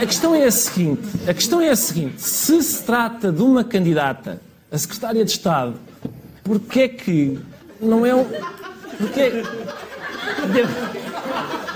A, 0.00 0.06
questão 0.06 0.34
é 0.34 0.44
a 0.44 0.50
seguinte: 0.50 1.02
a 1.28 1.34
questão 1.34 1.60
é 1.60 1.70
a 1.70 1.76
seguinte. 1.76 2.20
Se 2.20 2.62
se 2.62 2.82
trata 2.82 3.30
de 3.30 3.42
uma 3.42 3.62
candidata 3.62 4.40
a 4.72 4.78
secretária 4.78 5.24
de 5.24 5.30
Estado, 5.30 5.74
porquê 6.44 6.80
é 6.80 6.88
que 6.88 7.38
não 7.80 8.06
é 8.06 8.14
um. 8.14 8.24
Porquê. 8.98 9.42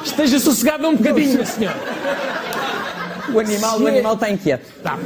Esteja 0.05 0.39
sossegado 0.39 0.87
um 0.87 0.97
bocadinho, 0.97 1.33
minha 1.33 1.47
senhora. 1.47 1.79
O 3.35 3.41
animal, 3.41 3.77
Se 3.79 3.83
o 3.83 3.89
é- 3.89 3.91
animal 3.93 4.15
está 4.15 4.31
inquieto. 4.31 4.67
Tá. 4.83 4.99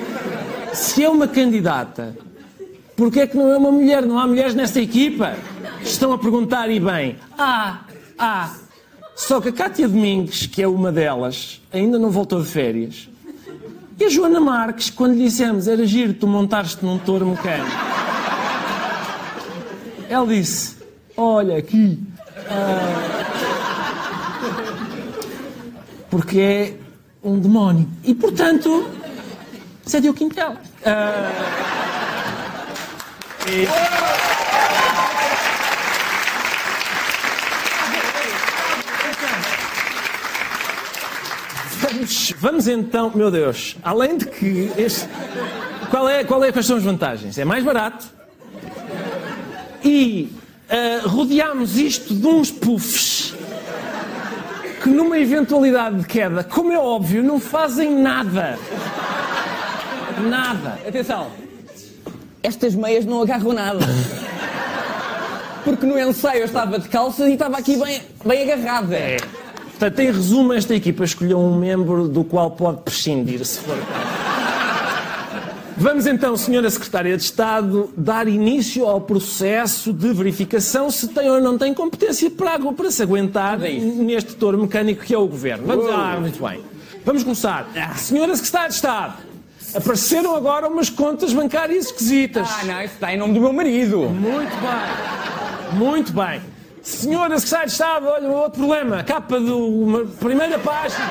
Se 0.74 1.02
é 1.04 1.08
uma 1.08 1.26
candidata, 1.26 2.16
porquê 2.96 3.20
é 3.20 3.26
que 3.26 3.36
não 3.36 3.50
é 3.50 3.56
uma 3.56 3.72
mulher? 3.72 4.02
Não 4.02 4.18
há 4.18 4.26
mulheres 4.26 4.54
nesta 4.54 4.80
equipa? 4.80 5.34
Estão 5.82 6.12
a 6.12 6.18
perguntar 6.18 6.70
e 6.70 6.78
bem. 6.78 7.16
Ah, 7.38 7.80
ah. 8.18 8.54
Só 9.16 9.40
que 9.40 9.48
a 9.48 9.52
Cátia 9.52 9.88
Domingues, 9.88 10.46
que 10.46 10.62
é 10.62 10.68
uma 10.68 10.92
delas, 10.92 11.60
ainda 11.72 11.98
não 11.98 12.10
voltou 12.10 12.40
de 12.42 12.48
férias. 12.48 13.08
E 13.98 14.04
a 14.04 14.08
Joana 14.08 14.38
Marques, 14.38 14.90
quando 14.90 15.14
lhe 15.14 15.24
dissemos 15.24 15.66
era 15.66 15.84
giro 15.84 16.12
tu 16.14 16.26
montares-te 16.28 16.84
num 16.84 16.98
touro 16.98 17.26
mecânico. 17.26 17.66
Ela 20.08 20.26
disse, 20.26 20.76
olha 21.16 21.56
aqui. 21.56 21.98
ah, 22.48 23.24
porque 26.10 26.38
é 26.40 26.74
um 27.28 27.38
demónio. 27.38 27.88
E, 28.04 28.14
portanto, 28.14 28.88
cedeu 29.84 30.12
o 30.12 30.14
quintal. 30.14 30.56
Ah, 30.84 31.30
Vamos, 41.80 42.34
vamos 42.38 42.68
então, 42.68 43.10
meu 43.14 43.30
Deus, 43.30 43.76
além 43.82 44.18
de 44.18 44.26
que 44.26 44.70
este, 44.76 45.08
qual 45.90 46.08
é, 46.08 46.24
qual 46.24 46.44
é, 46.44 46.52
quais 46.52 46.66
são 46.66 46.76
as 46.76 46.82
vantagens? 46.82 47.38
É 47.38 47.44
mais 47.44 47.64
barato 47.64 48.06
e 49.82 50.30
ah, 50.68 51.06
rodeámos 51.06 51.78
isto 51.78 52.14
de 52.14 52.26
uns 52.26 52.50
puffs 52.50 53.27
que 54.82 54.88
numa 54.88 55.18
eventualidade 55.18 56.00
de 56.00 56.06
queda, 56.06 56.44
como 56.44 56.72
é 56.72 56.78
óbvio, 56.78 57.22
não 57.22 57.38
fazem 57.40 57.90
nada. 57.90 58.58
Nada. 60.28 60.78
Atenção, 60.86 61.28
estas 62.42 62.74
meias 62.74 63.04
não 63.04 63.22
agarram 63.22 63.52
nada. 63.52 63.84
Porque 65.64 65.84
no 65.84 65.98
ensaio 65.98 66.40
eu 66.40 66.46
estava 66.46 66.78
de 66.78 66.88
calças 66.88 67.28
e 67.28 67.32
estava 67.32 67.58
aqui 67.58 67.76
bem, 67.76 68.00
bem 68.24 68.50
agarrada. 68.50 68.96
É. 68.96 69.16
Portanto, 69.78 70.00
em 70.00 70.06
resumo, 70.06 70.52
esta 70.52 70.74
equipa 70.74 71.04
escolheu 71.04 71.38
um 71.38 71.56
membro 71.56 72.08
do 72.08 72.24
qual 72.24 72.50
pode 72.50 72.78
prescindir, 72.82 73.44
se 73.44 73.60
for. 73.60 73.76
Vamos 75.80 76.06
então, 76.06 76.36
Senhora 76.36 76.68
Secretária 76.70 77.16
de 77.16 77.22
Estado, 77.22 77.90
dar 77.96 78.26
início 78.26 78.84
ao 78.84 79.00
processo 79.00 79.92
de 79.92 80.12
verificação 80.12 80.90
se 80.90 81.06
tem 81.08 81.30
ou 81.30 81.40
não 81.40 81.56
tem 81.56 81.72
competência 81.72 82.28
para, 82.30 82.58
para 82.72 82.90
se 82.90 83.00
aguentar 83.02 83.62
É 83.64 83.72
neste 83.72 84.34
touro 84.34 84.58
mecânico 84.58 85.04
que 85.04 85.14
é 85.14 85.18
o 85.18 85.26
Governo. 85.26 85.66
Vamos, 85.66 85.86
ah, 85.88 86.16
muito 86.20 86.42
bem. 86.44 86.60
Vamos 87.04 87.22
começar. 87.22 87.68
Senhora 87.96 88.34
Secretária 88.34 88.68
de 88.70 88.74
Estado, 88.74 89.14
apareceram 89.72 90.34
agora 90.34 90.66
umas 90.68 90.90
contas 90.90 91.32
bancárias 91.32 91.86
esquisitas. 91.86 92.48
Ah, 92.50 92.64
não, 92.64 92.82
isso 92.82 92.94
está 92.94 93.14
em 93.14 93.16
nome 93.16 93.34
do 93.34 93.40
meu 93.40 93.52
marido. 93.52 93.98
Muito 94.00 94.56
bem. 94.56 95.78
Muito 95.78 96.12
bem. 96.12 96.40
Senhora 96.82 97.38
Secretária 97.38 97.66
de 97.66 97.72
Estado, 97.72 98.06
olha, 98.06 98.28
outro 98.28 98.58
problema. 98.64 99.04
Capa 99.04 99.38
do. 99.38 99.58
uma- 99.84 100.04
primeira 100.06 100.58
página. 100.58 101.04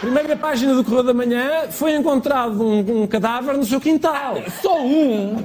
Primeira 0.00 0.36
página 0.36 0.74
do 0.74 0.84
Correio 0.84 1.02
da 1.02 1.14
Manhã 1.14 1.68
foi 1.70 1.92
encontrado 1.92 2.62
um, 2.62 3.02
um 3.02 3.06
cadáver 3.06 3.56
no 3.56 3.64
seu 3.64 3.80
quintal. 3.80 4.36
Só 4.62 4.80
um. 4.80 5.36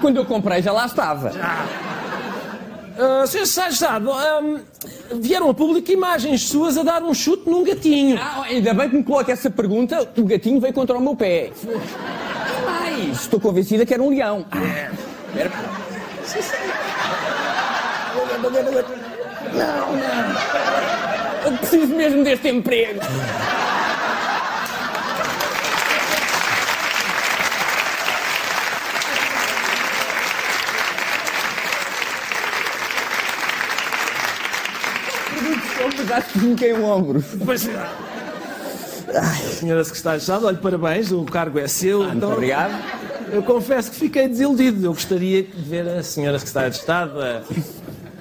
Quando 0.00 0.16
eu 0.18 0.24
comprei 0.24 0.62
já 0.62 0.70
lá 0.72 0.86
estava. 0.86 1.30
Uh, 1.30 3.26
Senhor 3.26 3.46
Secretário 3.46 3.70
de 3.70 3.74
Estado, 3.74 4.12
ahm, 4.12 4.60
vieram 5.20 5.50
a 5.50 5.54
público 5.54 5.90
imagens 5.90 6.48
suas 6.48 6.76
a 6.76 6.82
dar 6.82 7.02
um 7.02 7.14
chute 7.14 7.48
num 7.48 7.64
gatinho. 7.64 8.16
Ah, 8.20 8.42
ainda 8.44 8.74
bem 8.74 8.90
que 8.90 8.96
me 8.96 9.02
coloca 9.02 9.32
essa 9.32 9.50
pergunta, 9.50 10.08
o 10.16 10.24
gatinho 10.24 10.60
veio 10.60 10.72
contra 10.72 10.96
o 10.96 11.00
meu 11.00 11.16
pé. 11.16 11.50
Ai, 12.68 13.10
estou 13.10 13.40
convencida 13.40 13.84
que 13.84 13.94
era 13.94 14.02
um 14.02 14.10
leão. 14.10 14.44
Ah, 14.52 14.58
era... 15.34 15.50
Não, 19.52 19.92
não. 19.96 20.89
Eu 21.44 21.52
preciso 21.58 21.86
mesmo 21.88 22.24
deste 22.24 22.48
emprego. 22.48 23.00
Acho 36.12 36.28
que 36.32 36.38
me 36.40 36.56
caiu 36.56 36.76
um 36.78 36.90
ombro. 36.90 37.24
Pois 37.44 37.68
é. 37.68 37.88
Senhora 39.60 39.84
Secretária 39.84 40.18
de 40.18 40.24
Estado, 40.24 40.46
olha, 40.46 40.56
parabéns, 40.56 41.12
o 41.12 41.24
cargo 41.24 41.58
é 41.58 41.68
seu. 41.68 42.00
Muito 42.00 42.16
então, 42.16 42.32
obrigado. 42.32 42.72
Eu 43.32 43.42
confesso 43.42 43.90
que 43.90 43.96
fiquei 43.96 44.26
desiludido. 44.26 44.84
Eu 44.84 44.92
gostaria 44.92 45.42
de 45.42 45.62
ver 45.62 45.88
a 45.88 46.02
senhora 46.02 46.38
secretária 46.38 46.70
de 46.70 46.76
Estado 46.76 47.20
a, 47.20 47.42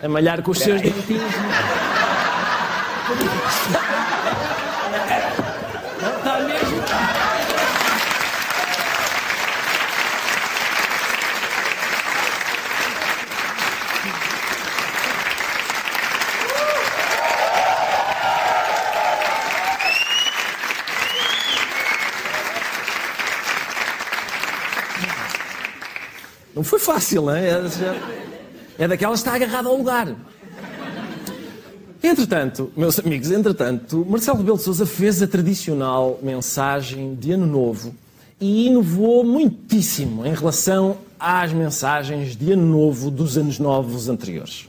a 0.04 0.10
malhar 0.10 0.44
com 0.44 0.52
os 0.52 0.60
seus 0.60 0.82
dentinhos. 0.82 1.34
Não, 26.56 26.64
foi 26.64 26.78
fácil, 26.78 27.24
não 27.24 27.36
é? 27.36 28.88
Daquelas 28.88 29.22
que 29.22 29.30
está 29.30 29.36
agarrada 29.36 29.70
ao 29.70 29.76
lugar. 29.76 30.08
Entretanto, 32.10 32.72
meus 32.76 32.98
amigos, 32.98 33.30
entretanto, 33.30 34.04
Marcelo 34.10 34.40
Rebelo 34.40 34.58
de 34.58 34.64
Sousa 34.64 34.84
fez 34.84 35.22
a 35.22 35.28
tradicional 35.28 36.18
mensagem 36.24 37.14
de 37.14 37.34
Ano 37.34 37.46
Novo 37.46 37.94
e 38.42 38.66
inovou 38.66 39.24
muitíssimo 39.24 40.26
em 40.26 40.34
relação 40.34 40.98
às 41.20 41.54
mensagens 41.54 42.36
de 42.36 42.52
Ano 42.52 42.66
Novo 42.66 43.12
dos 43.12 43.38
anos 43.38 43.60
novos 43.60 44.10
anteriores. 44.10 44.68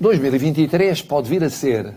2023 0.00 1.02
pode 1.02 1.28
vir 1.28 1.44
a 1.44 1.50
ser, 1.50 1.94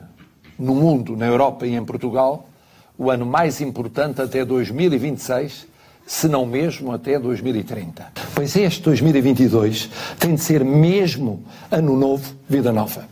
no 0.60 0.76
mundo, 0.76 1.16
na 1.16 1.28
Europa 1.28 1.66
e 1.66 1.74
em 1.74 1.86
Portugal, 1.86 2.50
o 2.98 3.10
ano 3.10 3.26
mais 3.26 3.62
importante 3.62 4.22
até 4.22 4.44
2026, 4.44 5.66
se 6.06 6.28
não 6.28 6.46
mesmo 6.46 6.92
até 6.92 7.18
2030. 7.18 8.12
Pois 8.36 8.54
este 8.54 8.82
2022 8.82 9.90
tem 10.20 10.36
de 10.36 10.42
ser 10.42 10.62
mesmo 10.62 11.46
ano 11.72 11.96
novo, 11.96 12.36
vida 12.50 12.74
nova. 12.74 13.10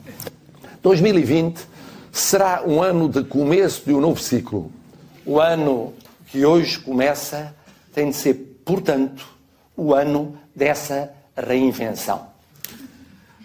2020 0.82 1.60
será 2.12 2.64
um 2.66 2.82
ano 2.82 3.08
de 3.10 3.24
começo 3.24 3.84
de 3.86 3.94
um 3.94 4.02
novo 4.02 4.20
ciclo. 4.20 4.72
O 5.26 5.40
ano 5.40 5.94
que 6.28 6.46
hoje 6.46 6.80
começa 6.80 7.54
tem 7.94 8.10
de 8.10 8.16
ser, 8.16 8.62
portanto, 8.66 9.28
o 9.76 9.94
ano 9.94 10.38
dessa 10.56 11.12
reinvenção. 11.36 12.28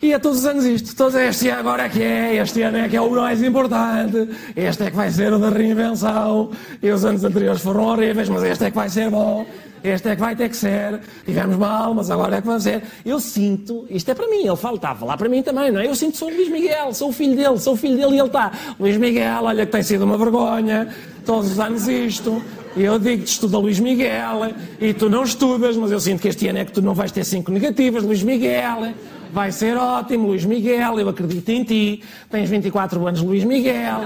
E 0.03 0.12
é 0.12 0.18
todos 0.18 0.40
os 0.40 0.44
anos 0.44 0.64
isto. 0.66 0.94
Todos 0.94 1.14
este 1.14 1.51
agora 1.51 1.85
é 1.85 1.88
que 1.88 2.03
é. 2.03 2.37
Este 2.37 2.61
ano 2.61 2.77
é 2.77 2.88
que 2.90 2.97
é 2.97 3.01
o 3.01 3.11
mais 3.11 3.42
importante. 3.42 4.29
Este 4.55 4.83
é 4.83 4.90
que 4.90 4.97
vai 4.97 5.11
ser 5.11 5.33
o 5.33 5.38
da 5.38 5.49
reinvenção. 5.49 6.51
E 6.83 6.90
os 6.90 7.05
anos 7.07 7.25
anteriores 7.25 7.62
foram 7.62 7.85
horríveis, 7.85 8.29
mas 8.29 8.42
este 8.42 8.64
é 8.64 8.70
que 8.70 8.77
vai 8.77 8.90
ser 8.90 9.09
bom. 9.09 9.47
Este 9.85 10.09
é 10.09 10.14
que 10.14 10.20
vai 10.23 10.35
ter 10.35 10.49
que 10.49 10.57
ser. 10.57 10.99
Tivemos 11.27 11.57
mal, 11.57 11.92
mas 11.92 12.11
agora 12.11 12.37
é 12.37 12.40
que 12.40 12.47
vai 12.47 12.59
ser. 12.59 12.83
Eu 13.05 13.20
sinto, 13.20 13.87
isto 13.90 14.11
é 14.11 14.14
para 14.14 14.27
mim, 14.29 14.47
ele 14.47 14.57
fala, 14.57 14.77
está 14.77 14.92
a 14.92 14.94
falar 14.94 15.18
para 15.18 15.29
mim 15.29 15.42
também, 15.42 15.70
não 15.70 15.79
é? 15.79 15.87
Eu 15.87 15.94
sinto 15.94 16.16
sou 16.16 16.31
o 16.31 16.35
Luís 16.35 16.49
Miguel, 16.49 16.94
sou 16.94 17.11
o 17.11 17.12
filho 17.12 17.37
dele, 17.37 17.59
sou 17.59 17.75
o 17.75 17.77
filho 17.77 17.99
dele 17.99 18.16
e 18.16 18.18
ele 18.18 18.27
está. 18.27 18.51
Luís 18.81 18.97
Miguel, 18.97 19.44
olha 19.44 19.66
que 19.66 19.73
tem 19.73 19.83
sido 19.83 20.05
uma 20.05 20.16
vergonha. 20.16 20.88
Todos 21.27 21.53
os 21.53 21.61
anos 21.61 21.87
isto. 21.87 22.42
E 22.75 22.83
eu 22.83 22.99
digo-te, 22.99 23.29
estuda 23.29 23.59
Luís 23.59 23.79
Miguel, 23.79 24.53
e 24.81 24.92
tu 24.92 25.09
não 25.09 25.23
estudas, 25.23 25.77
mas 25.77 25.92
eu 25.92 26.01
sinto 26.01 26.20
que 26.20 26.29
este 26.29 26.49
ano 26.49 26.59
é 26.59 26.64
que 26.64 26.73
tu 26.73 26.83
não 26.83 26.92
vais 26.92 27.12
ter 27.12 27.23
cinco 27.23 27.53
negativas, 27.53 28.03
Luís 28.03 28.23
Miguel. 28.23 28.94
Vai 29.33 29.53
ser 29.53 29.77
ótimo, 29.77 30.29
Luís 30.29 30.44
Miguel, 30.44 30.99
eu 30.99 31.09
acredito 31.09 31.49
em 31.51 31.62
ti. 31.62 32.03
Tens 32.31 32.49
24 32.49 33.07
anos, 33.07 33.20
Luís 33.20 33.44
Miguel. 33.44 34.01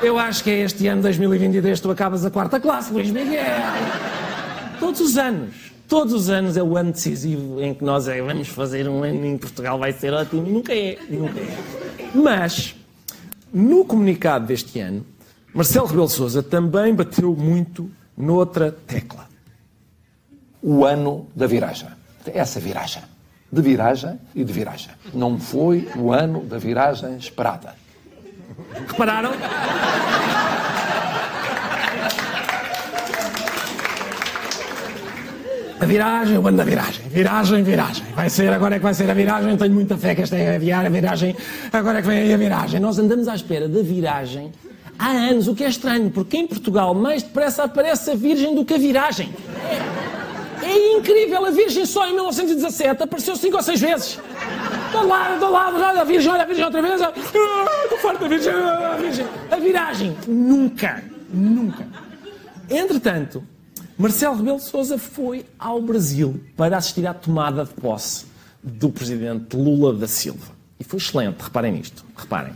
Eu 0.00 0.16
acho 0.16 0.44
que 0.44 0.50
é 0.50 0.60
este 0.60 0.86
ano, 0.86 1.02
2023, 1.02 1.80
tu 1.80 1.90
acabas 1.90 2.24
a 2.24 2.30
quarta 2.30 2.60
classe, 2.60 2.92
Luís 2.92 3.10
Miguel. 3.10 3.42
Todos 4.78 5.00
os 5.00 5.18
anos, 5.18 5.54
todos 5.88 6.12
os 6.12 6.28
anos 6.28 6.56
é 6.56 6.62
o 6.62 6.76
ano 6.76 6.92
decisivo 6.92 7.60
em 7.60 7.74
que 7.74 7.84
nós 7.84 8.06
é, 8.08 8.20
vamos 8.22 8.48
fazer 8.48 8.88
um 8.88 9.02
ano 9.02 9.24
em 9.24 9.36
Portugal, 9.36 9.78
vai 9.78 9.92
ser 9.92 10.12
ótimo. 10.12 10.46
E 10.46 10.50
nunca 10.50 10.74
é, 10.74 10.98
nunca 11.08 11.40
é. 11.40 12.10
Mas, 12.14 12.76
no 13.52 13.84
comunicado 13.84 14.46
deste 14.46 14.78
ano, 14.80 15.04
Marcelo 15.52 15.86
Rebelo 15.86 16.06
de 16.06 16.12
Sousa 16.12 16.42
também 16.42 16.94
bateu 16.94 17.34
muito 17.34 17.90
noutra 18.16 18.70
tecla. 18.70 19.28
O 20.62 20.84
ano 20.84 21.28
da 21.34 21.46
viragem. 21.46 21.88
Essa 22.26 22.60
viragem. 22.60 23.02
De 23.50 23.62
viragem 23.62 24.18
e 24.34 24.44
de 24.44 24.52
viragem. 24.52 24.90
Não 25.14 25.38
foi 25.38 25.88
o 25.96 26.12
ano 26.12 26.44
da 26.44 26.58
viragem 26.58 27.16
esperada. 27.16 27.74
Repararam? 28.86 29.32
A 35.80 35.84
viragem, 35.84 36.38
o 36.38 36.46
ano 36.46 36.56
da 36.56 36.64
viragem. 36.64 37.08
Viragem, 37.08 37.62
viragem. 37.62 38.04
Vai 38.14 38.28
ser, 38.28 38.52
agora 38.52 38.74
é 38.74 38.78
que 38.78 38.84
vai 38.84 38.94
ser 38.94 39.08
a 39.08 39.14
viragem. 39.14 39.56
Tenho 39.56 39.72
muita 39.72 39.96
fé 39.96 40.14
que 40.14 40.22
esta 40.22 40.36
é 40.36 40.56
a 40.56 40.88
viragem. 40.88 41.36
Agora 41.72 41.98
é 41.98 42.02
que 42.02 42.08
vem 42.08 42.18
aí 42.18 42.34
a 42.34 42.36
viragem. 42.36 42.80
Nós 42.80 42.98
andamos 42.98 43.28
à 43.28 43.34
espera 43.34 43.68
da 43.68 43.80
viragem 43.82 44.52
há 44.98 45.10
anos, 45.10 45.46
o 45.46 45.54
que 45.54 45.62
é 45.62 45.68
estranho, 45.68 46.10
porque 46.10 46.36
em 46.36 46.46
Portugal 46.46 46.92
mais 46.94 47.22
depressa 47.22 47.62
aparece 47.62 48.10
a 48.10 48.14
Virgem 48.14 48.54
do 48.54 48.64
que 48.64 48.74
a 48.74 48.78
viragem. 48.78 49.32
É, 50.60 50.96
incrível, 50.96 51.46
a 51.46 51.50
Virgem 51.50 51.86
só 51.86 52.06
em 52.08 52.14
1917 52.14 53.04
apareceu 53.04 53.36
cinco 53.36 53.56
ou 53.56 53.62
seis 53.62 53.80
vezes. 53.80 54.18
Do 54.90 55.06
lado, 55.06 55.38
do 55.38 55.50
lado, 55.50 55.76
olha 55.76 56.00
a 56.00 56.04
Virgem, 56.04 56.32
olha 56.32 56.42
a 56.42 56.46
Virgem 56.46 56.64
outra 56.64 56.82
vez. 56.82 57.00
Ah, 57.00 57.12
Estou 57.16 58.18
da 58.18 58.28
Virgem, 58.28 58.52
ah, 58.52 58.94
a 58.94 58.96
Virgem. 58.96 59.26
A 59.50 59.56
viragem, 59.56 60.16
nunca, 60.26 61.04
nunca. 61.32 61.86
Entretanto, 62.68 63.44
Marcelo 63.98 64.36
Rebelo 64.36 64.58
de 64.58 64.64
Sousa 64.64 64.96
foi 64.96 65.44
ao 65.58 65.82
Brasil 65.82 66.40
para 66.56 66.76
assistir 66.76 67.04
à 67.04 67.12
tomada 67.12 67.64
de 67.64 67.74
posse 67.74 68.26
do 68.62 68.90
presidente 68.90 69.56
Lula 69.56 69.92
da 69.92 70.06
Silva. 70.06 70.52
E 70.78 70.84
foi 70.84 71.00
excelente, 71.00 71.40
reparem 71.40 71.72
nisto, 71.72 72.04
reparem. 72.16 72.52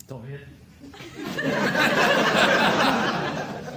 Estão 0.00 0.18
a 0.18 0.22
ver? 0.22 0.48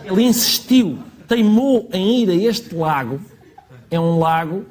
Ele 0.05 0.23
insistiu, 0.23 0.97
teimou 1.27 1.87
em 1.93 2.23
ir 2.23 2.29
a 2.31 2.35
este 2.35 2.73
lago. 2.73 3.21
É 3.91 3.99
um 3.99 4.17
lago. 4.17 4.65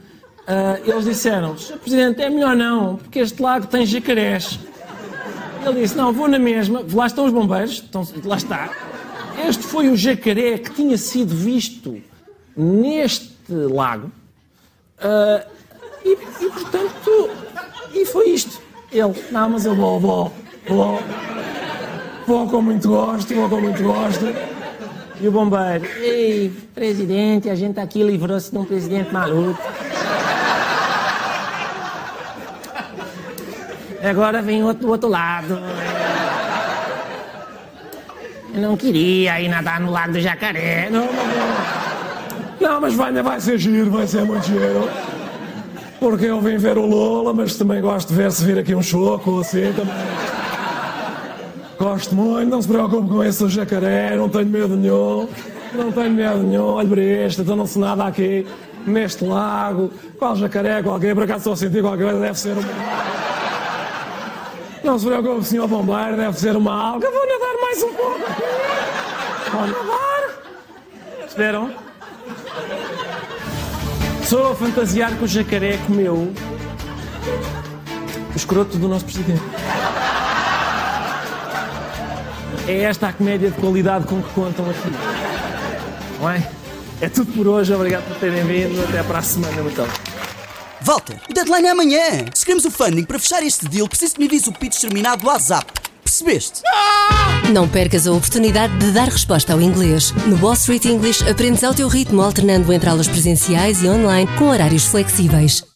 ah, 0.48 0.80
eles 0.84 1.04
disseram: 1.04 1.56
Sr. 1.56 1.78
Presidente, 1.78 2.20
é 2.20 2.28
melhor 2.28 2.56
não, 2.56 2.96
porque 2.96 3.20
este 3.20 3.40
lago 3.40 3.68
tem 3.68 3.86
jacarés. 3.86 4.58
Ele 5.64 5.82
disse: 5.82 5.96
Não, 5.96 6.12
vou 6.12 6.26
na 6.26 6.40
mesma. 6.40 6.84
Lá 6.92 7.06
estão 7.06 7.24
os 7.24 7.32
bombeiros, 7.32 7.74
estão, 7.74 8.04
lá 8.24 8.36
está. 8.36 8.93
Este 9.48 9.62
foi 9.62 9.88
o 9.88 9.96
jacaré 9.96 10.58
que 10.58 10.70
tinha 10.70 10.96
sido 10.96 11.34
visto 11.34 12.00
neste 12.56 13.34
lago. 13.50 14.10
Ah, 14.98 15.44
e, 16.04 16.12
e, 16.12 16.50
portanto, 16.50 17.30
e 17.92 18.06
foi 18.06 18.30
isto. 18.30 18.60
Ele: 18.92 19.14
Não, 19.30 19.50
mas 19.50 19.66
eu 19.66 19.74
vou, 19.74 19.98
vou, 19.98 20.32
vou. 20.68 21.00
Vou 22.26 22.48
com 22.48 22.62
muito 22.62 22.88
gosto, 22.88 23.34
vou 23.34 23.48
com 23.48 23.60
muito 23.60 23.82
gosto. 23.82 24.24
E 25.20 25.28
o 25.28 25.30
bombeiro, 25.30 25.84
ei, 26.00 26.50
presidente, 26.74 27.48
a 27.48 27.54
gente 27.54 27.78
aqui 27.78 28.02
livrou-se 28.02 28.50
de 28.50 28.58
um 28.58 28.64
presidente 28.64 29.12
maluco. 29.12 29.60
Agora 34.02 34.42
vem 34.42 34.62
outro 34.64 34.82
do 34.82 34.90
outro 34.90 35.08
lado. 35.08 35.58
Eu 38.54 38.60
não 38.60 38.76
queria 38.76 39.40
ir 39.40 39.48
nadar 39.48 39.80
no 39.80 39.90
lago 39.90 40.12
do 40.12 40.20
jacaré. 40.20 40.88
Não, 40.88 41.06
mas, 41.06 42.60
não, 42.60 42.80
mas 42.80 42.94
vai, 42.94 43.12
vai 43.12 43.40
ser 43.40 43.58
giro, 43.58 43.90
vai 43.90 44.06
ser 44.06 44.24
muito 44.24 44.46
giro. 44.46 44.88
Porque 45.98 46.26
eu 46.26 46.40
vim 46.40 46.56
ver 46.56 46.78
o 46.78 46.86
Lola, 46.86 47.34
mas 47.34 47.56
também 47.56 47.80
gosto 47.80 48.10
de 48.10 48.14
ver 48.14 48.30
se 48.30 48.44
vir 48.44 48.56
aqui 48.58 48.72
um 48.72 48.82
choco 48.82 49.40
assim 49.40 49.72
também. 49.72 49.94
Gosto 51.76 52.14
muito, 52.14 52.48
não 52.48 52.62
se 52.62 52.68
preocupe 52.68 53.08
com 53.08 53.24
esse 53.24 53.48
jacaré, 53.48 54.16
não 54.16 54.28
tenho 54.28 54.46
medo 54.46 54.76
nenhum. 54.76 55.28
Não 55.74 55.90
tenho 55.90 56.10
medo 56.10 56.38
nenhum. 56.44 56.66
Olha 56.66 56.88
para 56.88 57.02
este, 57.02 57.40
então 57.40 57.56
não 57.56 57.66
se 57.66 57.76
nada 57.80 58.04
aqui, 58.04 58.46
neste 58.86 59.24
lago. 59.24 59.90
Qual 60.16 60.36
jacaré, 60.36 60.80
qualquer, 60.80 61.12
por 61.12 61.24
acaso 61.24 61.38
estou 61.38 61.52
a 61.54 61.56
sentir 61.56 61.82
qualquer 61.82 62.04
coisa, 62.04 62.20
deve 62.20 62.38
ser 62.38 62.52
uma. 62.52 63.13
Não 64.84 64.98
se 64.98 65.06
preocupe, 65.06 65.44
senhor 65.44 65.66
bombeiro, 65.66 66.16
deve 66.16 66.38
ser 66.38 66.54
uma 66.54 66.74
alga. 66.74 67.10
Vou 67.10 67.26
nadar 67.26 67.54
mais 67.62 67.82
um 67.82 67.94
pouco. 67.94 68.20
Vou 69.50 69.66
nadar. 69.66 70.28
Esperam? 71.26 71.72
Estou 74.22 74.52
a 74.52 74.54
fantasiar 74.54 75.16
que 75.16 75.24
o 75.24 75.26
jacaré 75.26 75.78
comeu 75.86 76.14
o 76.14 76.34
escroto 78.36 78.76
do 78.76 78.86
nosso 78.86 79.06
presidente. 79.06 79.42
É 82.68 82.82
esta 82.82 83.08
a 83.08 83.12
comédia 83.12 83.50
de 83.50 83.58
qualidade 83.58 84.06
com 84.06 84.22
que 84.22 84.30
contam 84.34 84.68
aqui. 84.68 84.92
Não 86.20 86.30
é? 86.30 86.46
É 87.00 87.08
tudo 87.08 87.32
por 87.32 87.48
hoje. 87.48 87.74
Obrigado 87.74 88.06
por 88.06 88.16
terem 88.16 88.44
vindo. 88.44 88.84
Até 88.84 89.02
para 89.02 89.18
a 89.18 89.22
semana. 89.22 89.62
Muito 89.62 89.80
obrigado. 89.80 90.13
Walter, 90.84 91.18
o 91.30 91.32
deadline 91.32 91.66
é 91.66 91.70
amanhã. 91.70 92.26
Se 92.34 92.44
queremos 92.44 92.66
o 92.66 92.70
funding 92.70 93.04
para 93.04 93.18
fechar 93.18 93.42
este 93.42 93.66
deal, 93.66 93.88
preciso 93.88 94.14
que 94.14 94.20
me 94.20 94.26
envies 94.26 94.46
o 94.46 94.52
pitch 94.52 94.82
terminado 94.82 95.22
do 95.22 95.28
WhatsApp. 95.28 95.72
Percebeste? 96.04 96.60
Não 97.50 97.66
percas 97.66 98.06
a 98.06 98.12
oportunidade 98.12 98.76
de 98.76 98.92
dar 98.92 99.08
resposta 99.08 99.54
ao 99.54 99.62
inglês. 99.62 100.12
No 100.26 100.36
Wall 100.36 100.52
Street 100.52 100.84
English 100.84 101.26
aprendes 101.26 101.64
ao 101.64 101.72
teu 101.74 101.88
ritmo, 101.88 102.20
alternando 102.20 102.70
entre 102.70 102.90
aulas 102.90 103.08
presenciais 103.08 103.82
e 103.82 103.88
online 103.88 104.30
com 104.36 104.48
horários 104.48 104.84
flexíveis. 104.84 105.73